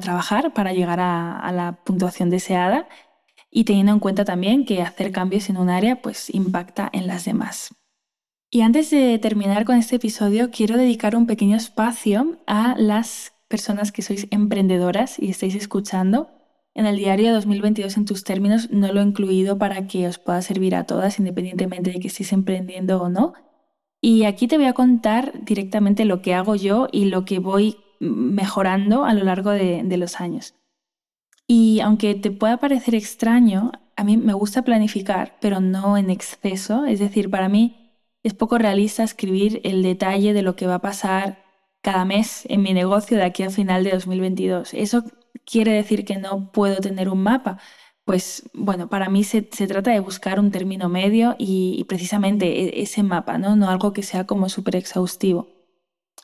trabajar 0.00 0.52
para 0.52 0.72
llegar 0.72 1.00
a, 1.00 1.50
la 1.52 1.80
puntuación 1.84 2.28
deseada 2.30 2.88
y 3.50 3.64
teniendo 3.64 3.92
en 3.92 4.00
cuenta 4.00 4.24
también 4.24 4.66
que 4.66 4.82
hacer 4.82 5.10
cambios 5.12 5.48
en 5.48 5.56
un 5.56 5.70
área 5.70 6.02
pues 6.02 6.32
impacta 6.34 6.90
en 6.92 7.06
las 7.06 7.24
demás. 7.24 7.74
Y 8.50 8.62
antes 8.62 8.90
de 8.90 9.18
terminar 9.18 9.64
con 9.64 9.76
este 9.76 9.96
episodio, 9.96 10.50
quiero 10.50 10.76
dedicar 10.76 11.16
un 11.16 11.26
pequeño 11.26 11.56
espacio 11.56 12.38
a 12.46 12.74
las 12.78 13.32
personas 13.46 13.92
que 13.92 14.02
sois 14.02 14.26
emprendedoras 14.30 15.18
y 15.18 15.30
estáis 15.30 15.54
escuchando. 15.54 16.37
En 16.78 16.86
el 16.86 16.96
diario 16.96 17.32
2022 17.32 17.96
en 17.96 18.04
tus 18.04 18.22
términos 18.22 18.70
no 18.70 18.92
lo 18.92 19.00
he 19.00 19.02
incluido 19.02 19.58
para 19.58 19.88
que 19.88 20.06
os 20.06 20.18
pueda 20.18 20.40
servir 20.42 20.76
a 20.76 20.84
todas 20.84 21.18
independientemente 21.18 21.90
de 21.90 21.98
que 21.98 22.06
estéis 22.06 22.32
emprendiendo 22.32 23.02
o 23.02 23.08
no. 23.08 23.32
Y 24.00 24.26
aquí 24.26 24.46
te 24.46 24.58
voy 24.58 24.66
a 24.66 24.74
contar 24.74 25.44
directamente 25.44 26.04
lo 26.04 26.22
que 26.22 26.34
hago 26.34 26.54
yo 26.54 26.86
y 26.92 27.06
lo 27.06 27.24
que 27.24 27.40
voy 27.40 27.78
mejorando 27.98 29.04
a 29.04 29.12
lo 29.12 29.24
largo 29.24 29.50
de, 29.50 29.96
los 29.96 30.20
años. 30.20 30.54
Y 31.48 31.80
aunque 31.80 32.14
te 32.14 32.30
pueda 32.30 32.58
parecer 32.58 32.94
extraño, 32.94 33.72
a 33.96 34.04
mí 34.04 34.16
me 34.16 34.34
gusta 34.34 34.62
planificar, 34.62 35.36
pero 35.40 35.60
no 35.60 35.98
en 35.98 36.10
exceso. 36.10 36.84
Es 36.84 37.00
decir, 37.00 37.28
para 37.28 37.48
mí 37.48 37.90
es 38.22 38.34
poco 38.34 38.56
realista 38.56 39.02
escribir 39.02 39.60
el 39.64 39.82
detalle 39.82 40.32
de 40.32 40.42
lo 40.42 40.54
que 40.54 40.68
va 40.68 40.76
a 40.76 40.80
pasar 40.80 41.42
cada 41.82 42.04
mes 42.04 42.46
en 42.48 42.62
mi 42.62 42.72
negocio 42.72 43.16
de 43.16 43.24
aquí 43.24 43.42
a 43.42 43.50
final 43.50 43.82
de 43.82 43.90
2022. 43.90 44.74
¿Eso 44.74 45.02
quiere 45.44 45.72
decir 45.72 46.04
que 46.04 46.16
no 46.16 46.50
puedo 46.52 46.76
tener 46.76 47.08
un 47.08 47.22
mapa? 47.22 47.58
Pues 48.04 48.48
bueno, 48.54 48.88
para 48.88 49.08
mí 49.10 49.24
se, 49.24 49.42
trata 49.42 49.90
de 49.90 50.00
buscar 50.00 50.40
un 50.40 50.50
término 50.50 50.88
medio 50.88 51.36
y, 51.38 51.84
precisamente 51.84 52.46
e, 52.78 52.82
ese 52.82 53.02
mapa, 53.02 53.38
¿no? 53.38 53.56
no 53.56 53.68
algo 53.68 53.92
que 53.92 54.02
sea 54.02 54.26
como 54.26 54.48
súper 54.48 54.76
exhaustivo. 54.76 55.48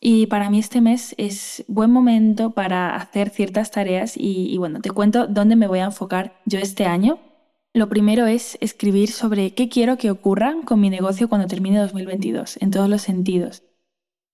Y 0.01 0.27
para 0.27 0.51
mí 0.51 0.59
este 0.59 0.81
mes 0.81 1.14
es 1.19 1.64
buen 1.69 1.90
momento 1.90 2.51
para 2.51 2.97
hacer 2.97 3.31
ciertas 3.31 3.71
tareas 3.71 4.17
y, 4.17 4.53
y, 4.53 4.59
bueno, 4.59 4.81
te 4.81 4.90
cuento 4.90 5.27
dónde 5.27 5.57
me 5.57 5.69
voy 5.69 5.81
a 5.81 5.87
enfocar 5.87 6.40
yo 6.47 6.59
este 6.59 6.87
año. 6.87 7.19
Lo 7.75 7.88
primero 7.88 8.27
es 8.27 8.57
escribir 8.61 9.11
sobre 9.11 9.53
qué 9.55 9.69
quiero 9.69 9.99
que 9.99 10.11
ocurra 10.11 10.55
con 10.64 10.81
mi 10.81 10.90
negocio 10.90 11.29
cuando 11.29 11.49
termine 11.49 11.79
2022, 11.79 12.59
en 12.61 12.71
todos 12.71 12.88
los 12.88 13.03
sentidos. 13.03 13.62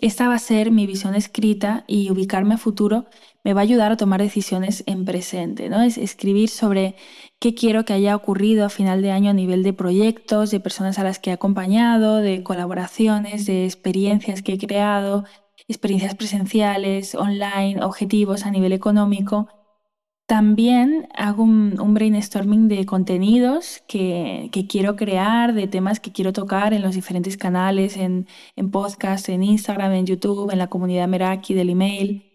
Esta 0.00 0.28
va 0.28 0.34
a 0.34 0.38
ser 0.38 0.70
mi 0.70 0.86
visión 0.86 1.14
escrita 1.14 1.84
y 1.86 2.10
ubicarme 2.10 2.54
a 2.54 2.58
futuro 2.58 3.04
me 3.44 3.52
va 3.52 3.60
a 3.60 3.64
ayudar 3.64 3.92
a 3.92 3.96
tomar 3.98 4.22
decisiones 4.22 4.82
en 4.86 5.04
presente, 5.04 5.68
¿no? 5.68 5.82
Es 5.82 5.98
escribir 5.98 6.48
sobre 6.48 6.96
qué 7.38 7.54
quiero 7.54 7.84
que 7.84 7.92
haya 7.92 8.16
ocurrido 8.16 8.64
a 8.64 8.70
final 8.70 9.02
de 9.02 9.10
año 9.10 9.30
a 9.30 9.34
nivel 9.34 9.62
de 9.62 9.74
proyectos, 9.74 10.50
de 10.50 10.60
personas 10.60 10.98
a 10.98 11.04
las 11.04 11.18
que 11.18 11.30
he 11.30 11.32
acompañado, 11.34 12.16
de 12.16 12.42
colaboraciones, 12.42 13.44
de 13.44 13.66
experiencias 13.66 14.42
que 14.42 14.54
he 14.54 14.58
creado, 14.58 15.24
experiencias 15.68 16.14
presenciales, 16.14 17.14
online, 17.14 17.82
objetivos 17.84 18.46
a 18.46 18.50
nivel 18.50 18.72
económico 18.72 19.48
también 20.30 21.08
hago 21.16 21.42
un, 21.42 21.92
brainstorming 21.92 22.68
de 22.68 22.86
contenidos 22.86 23.82
que, 23.88 24.48
quiero 24.68 24.94
crear, 24.94 25.54
de 25.54 25.66
temas 25.66 25.98
que 25.98 26.12
quiero 26.12 26.32
tocar 26.32 26.72
en 26.72 26.82
los 26.82 26.94
diferentes 26.94 27.36
canales, 27.36 27.96
en, 27.96 28.28
en 28.54 28.70
podcast, 28.70 29.28
en 29.28 29.42
Instagram, 29.42 29.90
en 29.90 30.06
YouTube, 30.06 30.52
en 30.52 30.58
la 30.58 30.68
comunidad 30.68 31.08
Meraki 31.08 31.52
del 31.54 31.70
email. 31.70 32.30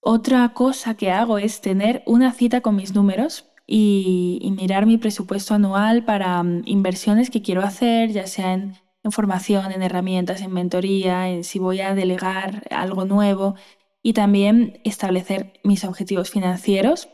Otra 0.00 0.52
cosa 0.52 0.96
que 0.96 1.12
hago 1.12 1.38
es 1.38 1.60
tener 1.60 2.02
una 2.06 2.32
cita 2.32 2.60
con 2.60 2.74
mis 2.74 2.92
números 2.92 3.46
y, 3.68 4.52
mirar 4.60 4.84
mi 4.84 4.98
presupuesto 4.98 5.54
anual 5.54 6.04
para 6.04 6.42
mm, 6.42 6.62
inversiones 6.66 7.30
que 7.30 7.40
quiero 7.40 7.62
hacer, 7.62 8.10
ya 8.10 8.26
sea 8.26 8.52
en, 8.52 8.74
en 9.04 9.12
formación, 9.12 9.70
en 9.70 9.84
herramientas, 9.84 10.40
en 10.40 10.52
mentoría, 10.52 11.28
en 11.28 11.44
si 11.44 11.60
voy 11.60 11.82
a 11.82 11.94
delegar 11.94 12.66
algo 12.72 13.04
nuevo 13.04 13.54
y 14.02 14.12
también 14.12 14.80
establecer 14.84 15.60
mis 15.64 15.84
objetivos 15.84 16.30
financieros. 16.30 17.08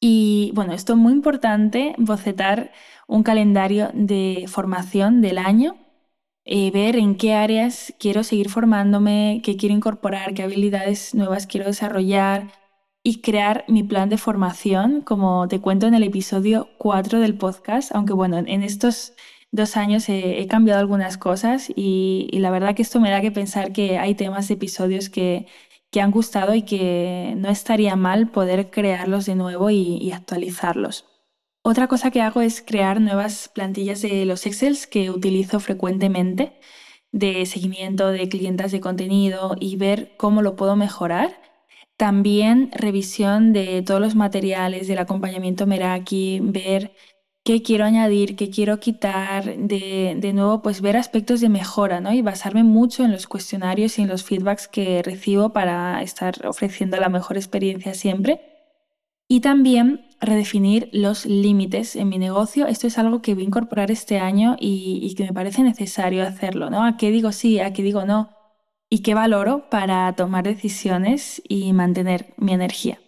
Y 0.00 0.52
bueno, 0.54 0.72
esto 0.72 0.94
es 0.94 0.98
muy 0.98 1.12
importante, 1.12 1.94
bocetar 1.98 2.72
un 3.06 3.22
calendario 3.22 3.90
de 3.92 4.44
formación 4.48 5.20
del 5.20 5.38
año, 5.38 5.76
eh, 6.44 6.70
ver 6.70 6.96
en 6.96 7.16
qué 7.16 7.34
áreas 7.34 7.94
quiero 7.98 8.24
seguir 8.24 8.48
formándome, 8.48 9.42
qué 9.44 9.56
quiero 9.56 9.74
incorporar, 9.74 10.32
qué 10.34 10.42
habilidades 10.42 11.14
nuevas 11.14 11.46
quiero 11.46 11.66
desarrollar 11.66 12.52
y 13.02 13.20
crear 13.20 13.64
mi 13.68 13.82
plan 13.82 14.08
de 14.08 14.18
formación, 14.18 15.00
como 15.02 15.48
te 15.48 15.60
cuento 15.60 15.86
en 15.86 15.94
el 15.94 16.02
episodio 16.02 16.68
4 16.78 17.20
del 17.20 17.36
podcast, 17.36 17.94
aunque 17.94 18.12
bueno, 18.12 18.38
en 18.38 18.62
estos 18.62 19.14
dos 19.52 19.76
años 19.76 20.08
he, 20.08 20.46
cambiado 20.48 20.80
algunas 20.80 21.18
cosas 21.18 21.70
y, 21.74 22.28
la 22.32 22.50
verdad 22.50 22.74
que 22.74 22.82
esto 22.82 23.00
me 23.00 23.10
da 23.10 23.20
que 23.20 23.32
pensar 23.32 23.72
que 23.72 23.98
hay 23.98 24.14
temas 24.14 24.50
episodios 24.50 25.10
que, 25.10 25.46
que 25.90 26.00
han 26.00 26.10
gustado 26.10 26.54
y 26.54 26.62
que 26.62 27.34
no 27.36 27.50
estaría 27.50 27.96
mal 27.96 28.30
poder 28.30 28.70
crearlos 28.70 29.26
de 29.26 29.34
nuevo 29.34 29.70
y, 29.70 30.12
actualizarlos. 30.12 31.06
Otra 31.62 31.88
cosa 31.88 32.10
que 32.10 32.22
hago 32.22 32.40
es 32.40 32.62
crear 32.62 33.00
nuevas 33.00 33.50
plantillas 33.54 34.00
de 34.02 34.24
los 34.24 34.46
Excels 34.46 34.86
que 34.86 35.10
utilizo 35.10 35.60
frecuentemente 35.60 36.58
de 37.12 37.44
seguimiento 37.44 38.08
de 38.08 38.28
clientes 38.28 38.72
de 38.72 38.80
contenido 38.80 39.56
y 39.60 39.76
ver 39.76 40.14
cómo 40.16 40.42
lo 40.42 40.56
puedo 40.56 40.76
mejorar. 40.76 41.40
También 41.96 42.70
revisión 42.72 43.52
de 43.52 43.82
todos 43.82 44.00
los 44.00 44.14
materiales 44.14 44.88
del 44.88 45.00
acompañamiento 45.00 45.66
Meraki, 45.66 46.40
ver 46.42 46.94
qué 47.44 47.62
quiero 47.62 47.84
añadir, 47.84 48.36
qué 48.36 48.50
quiero 48.50 48.80
quitar, 48.80 49.56
de, 49.56 50.16
de, 50.18 50.32
nuevo, 50.32 50.62
pues 50.62 50.80
ver 50.80 50.96
aspectos 50.96 51.40
de 51.40 51.48
mejora, 51.48 52.00
¿no? 52.00 52.12
Y 52.12 52.22
basarme 52.22 52.64
mucho 52.64 53.04
en 53.04 53.12
los 53.12 53.26
cuestionarios 53.26 53.98
y 53.98 54.02
en 54.02 54.08
los 54.08 54.24
feedbacks 54.24 54.68
que 54.68 55.02
recibo 55.02 55.50
para 55.52 56.02
estar 56.02 56.46
ofreciendo 56.46 56.96
la 56.98 57.08
mejor 57.08 57.36
experiencia 57.36 57.94
siempre. 57.94 58.40
Y 59.28 59.40
también 59.40 60.06
redefinir 60.20 60.90
los 60.92 61.24
límites 61.24 61.96
en 61.96 62.08
mi 62.08 62.18
negocio. 62.18 62.66
Esto 62.66 62.86
es 62.86 62.98
algo 62.98 63.22
que 63.22 63.34
voy 63.34 63.44
a 63.44 63.46
incorporar 63.46 63.90
este 63.90 64.18
año 64.18 64.56
y, 64.58 65.14
que 65.16 65.24
me 65.24 65.32
parece 65.32 65.62
necesario 65.62 66.22
hacerlo, 66.24 66.70
¿no? 66.70 66.84
¿A 66.84 66.96
qué 66.96 67.10
digo 67.10 67.32
sí, 67.32 67.58
a 67.60 67.72
qué 67.72 67.82
digo 67.82 68.04
no? 68.04 68.30
Y 68.88 69.00
qué 69.00 69.14
valoro 69.14 69.70
para 69.70 70.12
tomar 70.14 70.44
decisiones 70.44 71.42
y 71.48 71.72
mantener 71.72 72.34
mi 72.36 72.52
energía. 72.52 72.98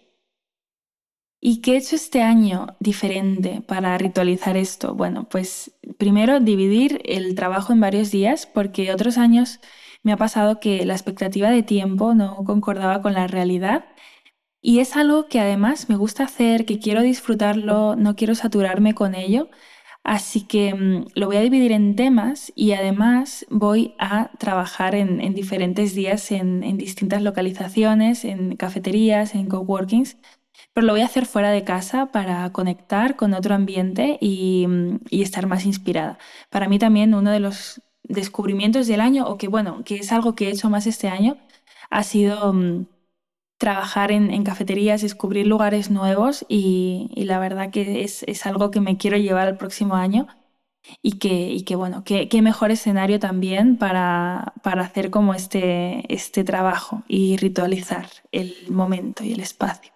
¿Y 1.45 1.59
qué 1.59 1.73
he 1.73 1.77
hecho 1.77 1.97
este 1.97 2.21
año 2.21 2.67
diferente 2.79 3.61
para 3.67 3.97
ritualizar 3.97 4.55
esto? 4.55 4.95
Bueno, 4.95 5.27
pues 5.29 5.75
primero 5.97 6.39
dividir 6.39 7.01
el 7.03 7.35
trabajo 7.35 7.73
en 7.73 7.81
varios 7.81 8.11
días 8.11 8.45
porque 8.47 8.93
otros 8.93 9.17
años 9.17 9.59
me 10.03 10.13
ha 10.13 10.17
pasado 10.17 10.61
que 10.61 10.85
la 10.85 10.93
expectativa 10.93 11.49
de 11.49 11.61
tiempo 11.61 12.13
no 12.13 12.37
concordaba 12.45 13.01
con 13.01 13.13
la 13.13 13.27
realidad 13.27 13.83
y 14.61 14.79
es 14.79 14.95
algo 14.95 15.27
que 15.27 15.41
además 15.41 15.89
me 15.89 15.97
gusta 15.97 16.23
hacer, 16.25 16.65
que 16.65 16.79
quiero 16.79 17.01
disfrutarlo, 17.01 17.97
no 17.97 18.15
quiero 18.15 18.35
saturarme 18.35 18.95
con 18.95 19.13
ello. 19.15 19.49
Así 20.03 20.47
que 20.47 20.73
mm, 20.73 21.07
lo 21.15 21.27
voy 21.27 21.37
a 21.37 21.41
dividir 21.41 21.73
en 21.73 21.95
temas 21.97 22.53
y 22.55 22.73
además 22.73 23.45
voy 23.49 23.95
a 23.99 24.31
trabajar 24.39 24.95
en, 24.95 25.33
diferentes 25.33 25.95
días 25.95 26.31
en, 26.31 26.63
en 26.63 26.77
distintas 26.77 27.21
localizaciones, 27.21 28.25
en 28.25 28.55
cafeterías, 28.55 29.35
en 29.35 29.47
coworkings 29.47 30.17
pero 30.73 30.87
lo 30.87 30.93
voy 30.93 31.01
a 31.01 31.05
hacer 31.05 31.25
fuera 31.25 31.51
de 31.51 31.63
casa 31.63 32.07
para 32.11 32.51
conectar 32.51 33.15
con 33.15 33.33
otro 33.33 33.55
ambiente 33.55 34.17
y, 34.21 34.67
estar 35.11 35.47
más 35.47 35.65
inspirada. 35.65 36.17
Para 36.49 36.67
mí 36.67 36.79
también 36.79 37.13
uno 37.13 37.31
de 37.31 37.39
los 37.39 37.81
descubrimientos 38.03 38.87
del 38.87 39.01
año, 39.01 39.25
o 39.27 39.37
que 39.37 39.47
bueno, 39.47 39.83
que 39.85 39.95
es 39.95 40.11
algo 40.11 40.35
que 40.35 40.47
he 40.47 40.51
hecho 40.51 40.69
más 40.69 40.87
este 40.87 41.07
año, 41.09 41.37
ha 41.89 42.03
sido 42.03 42.53
mm, 42.53 42.85
trabajar 43.57 44.11
en, 44.11 44.43
cafeterías, 44.43 45.01
descubrir 45.01 45.47
lugares 45.47 45.89
nuevos 45.91 46.45
y, 46.49 47.09
la 47.15 47.39
verdad 47.39 47.71
que 47.71 48.03
es, 48.03 48.45
algo 48.45 48.71
que 48.71 48.81
me 48.81 48.97
quiero 48.97 49.17
llevar 49.17 49.47
al 49.47 49.57
próximo 49.57 49.95
año 49.95 50.27
y 51.01 51.13
que, 51.19 51.63
que 51.65 51.75
bueno, 51.75 52.03
qué 52.03 52.41
mejor 52.41 52.71
escenario 52.71 53.19
también 53.19 53.77
para, 53.77 54.53
para 54.63 54.83
hacer 54.83 55.11
como 55.11 55.33
este, 55.33 56.13
este 56.13 56.43
trabajo 56.43 57.03
y 57.07 57.37
ritualizar 57.37 58.07
el 58.31 58.53
momento 58.69 59.23
y 59.23 59.33
el 59.33 59.39
espacio. 59.39 59.93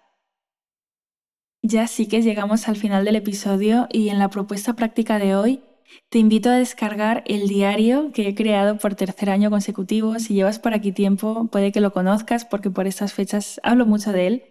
Ya 1.62 1.86
sí 1.88 2.06
que 2.06 2.22
llegamos 2.22 2.68
al 2.68 2.76
final 2.76 3.04
del 3.04 3.16
episodio 3.16 3.88
y 3.90 4.10
en 4.10 4.18
la 4.18 4.30
propuesta 4.30 4.74
práctica 4.74 5.18
de 5.18 5.34
hoy 5.34 5.60
te 6.08 6.18
invito 6.18 6.50
a 6.50 6.56
descargar 6.56 7.24
el 7.26 7.48
diario 7.48 8.12
que 8.12 8.28
he 8.28 8.34
creado 8.34 8.78
por 8.78 8.94
tercer 8.94 9.30
año 9.30 9.50
consecutivo. 9.50 10.18
Si 10.18 10.34
llevas 10.34 10.58
por 10.58 10.72
aquí 10.72 10.92
tiempo, 10.92 11.48
puede 11.50 11.72
que 11.72 11.80
lo 11.80 11.92
conozcas 11.92 12.44
porque 12.44 12.70
por 12.70 12.86
estas 12.86 13.12
fechas 13.12 13.60
hablo 13.64 13.86
mucho 13.86 14.12
de 14.12 14.26
él. 14.26 14.44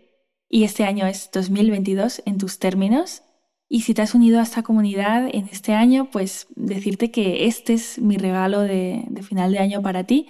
Y 0.50 0.64
este 0.64 0.84
año 0.84 1.06
es 1.08 1.30
2022 1.32 2.24
en 2.26 2.38
tus 2.38 2.60
términos. 2.60 3.24
Y 3.70 3.82
si 3.82 3.94
te 3.94 4.02
has 4.02 4.14
unido 4.14 4.40
a 4.40 4.44
esta 4.44 4.64
comunidad 4.64 5.28
en 5.32 5.48
este 5.52 5.74
año, 5.74 6.10
pues 6.12 6.48
decirte 6.56 7.12
que 7.12 7.46
este 7.48 7.74
es 7.74 8.00
mi 8.00 8.18
regalo 8.18 8.62
de, 8.62 9.06
de 9.10 9.24
final 9.24 9.52
de 9.52 9.60
año 9.60 9.82
para 9.82 10.06
ti. 10.06 10.28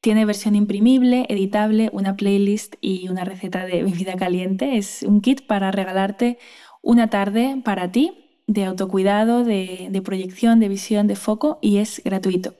Tiene 0.00 0.24
versión 0.24 0.54
imprimible, 0.54 1.26
editable, 1.28 1.90
una 1.92 2.16
playlist 2.16 2.76
y 2.80 3.08
una 3.08 3.24
receta 3.24 3.66
de 3.66 3.82
bebida 3.84 4.16
caliente. 4.16 4.78
Es 4.78 5.02
un 5.02 5.20
kit 5.20 5.46
para 5.46 5.70
regalarte 5.70 6.38
una 6.82 7.10
tarde 7.10 7.60
para 7.64 7.92
ti 7.92 8.12
de 8.46 8.64
autocuidado, 8.64 9.44
de, 9.44 10.02
proyección, 10.04 10.58
de 10.58 10.68
visión, 10.68 11.06
de 11.06 11.16
foco 11.16 11.58
y 11.62 11.76
es 11.76 12.02
gratuito. 12.04 12.54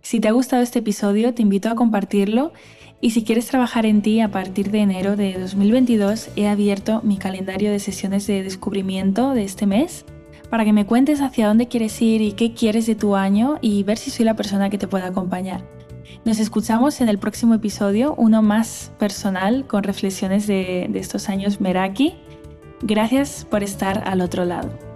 Si 0.00 0.20
te 0.20 0.28
ha 0.28 0.32
gustado 0.32 0.62
este 0.62 0.80
episodio, 0.80 1.34
te 1.34 1.42
invito 1.42 1.68
a 1.70 1.74
compartirlo 1.74 2.52
y 3.00 3.10
si 3.10 3.24
quieres 3.24 3.46
trabajar 3.46 3.84
en 3.86 4.02
ti 4.02 4.20
a 4.20 4.30
partir 4.30 4.70
de 4.70 4.80
enero 4.80 5.16
de 5.16 5.32
2022, 5.38 6.28
he 6.36 6.46
abierto 6.46 7.00
mi 7.02 7.16
calendario 7.16 7.72
de 7.72 7.80
sesiones 7.80 8.26
de 8.28 8.44
descubrimiento 8.44 9.32
de 9.32 9.42
este 9.42 9.66
mes 9.66 10.04
para 10.50 10.64
que 10.64 10.72
me 10.72 10.86
cuentes 10.86 11.20
hacia 11.20 11.48
dónde 11.48 11.66
quieres 11.66 12.00
ir 12.00 12.20
y 12.20 12.32
qué 12.32 12.52
quieres 12.52 12.86
de 12.86 12.94
tu 12.94 13.16
año 13.16 13.58
y 13.60 13.82
ver 13.82 13.96
si 13.96 14.10
soy 14.10 14.24
la 14.24 14.36
persona 14.36 14.70
que 14.70 14.78
te 14.78 14.86
pueda 14.86 15.06
acompañar. 15.06 15.81
Nos 16.24 16.38
escuchamos 16.38 17.00
en 17.00 17.08
el 17.08 17.18
próximo 17.18 17.54
episodio, 17.54 18.14
uno 18.16 18.42
más 18.42 18.92
personal 18.98 19.66
con 19.66 19.82
reflexiones 19.82 20.46
de, 20.46 20.90
estos 20.94 21.28
años 21.28 21.60
Meraki. 21.60 22.14
Gracias 22.82 23.46
por 23.48 23.62
estar 23.62 24.02
al 24.06 24.20
otro 24.20 24.44
lado. 24.44 24.91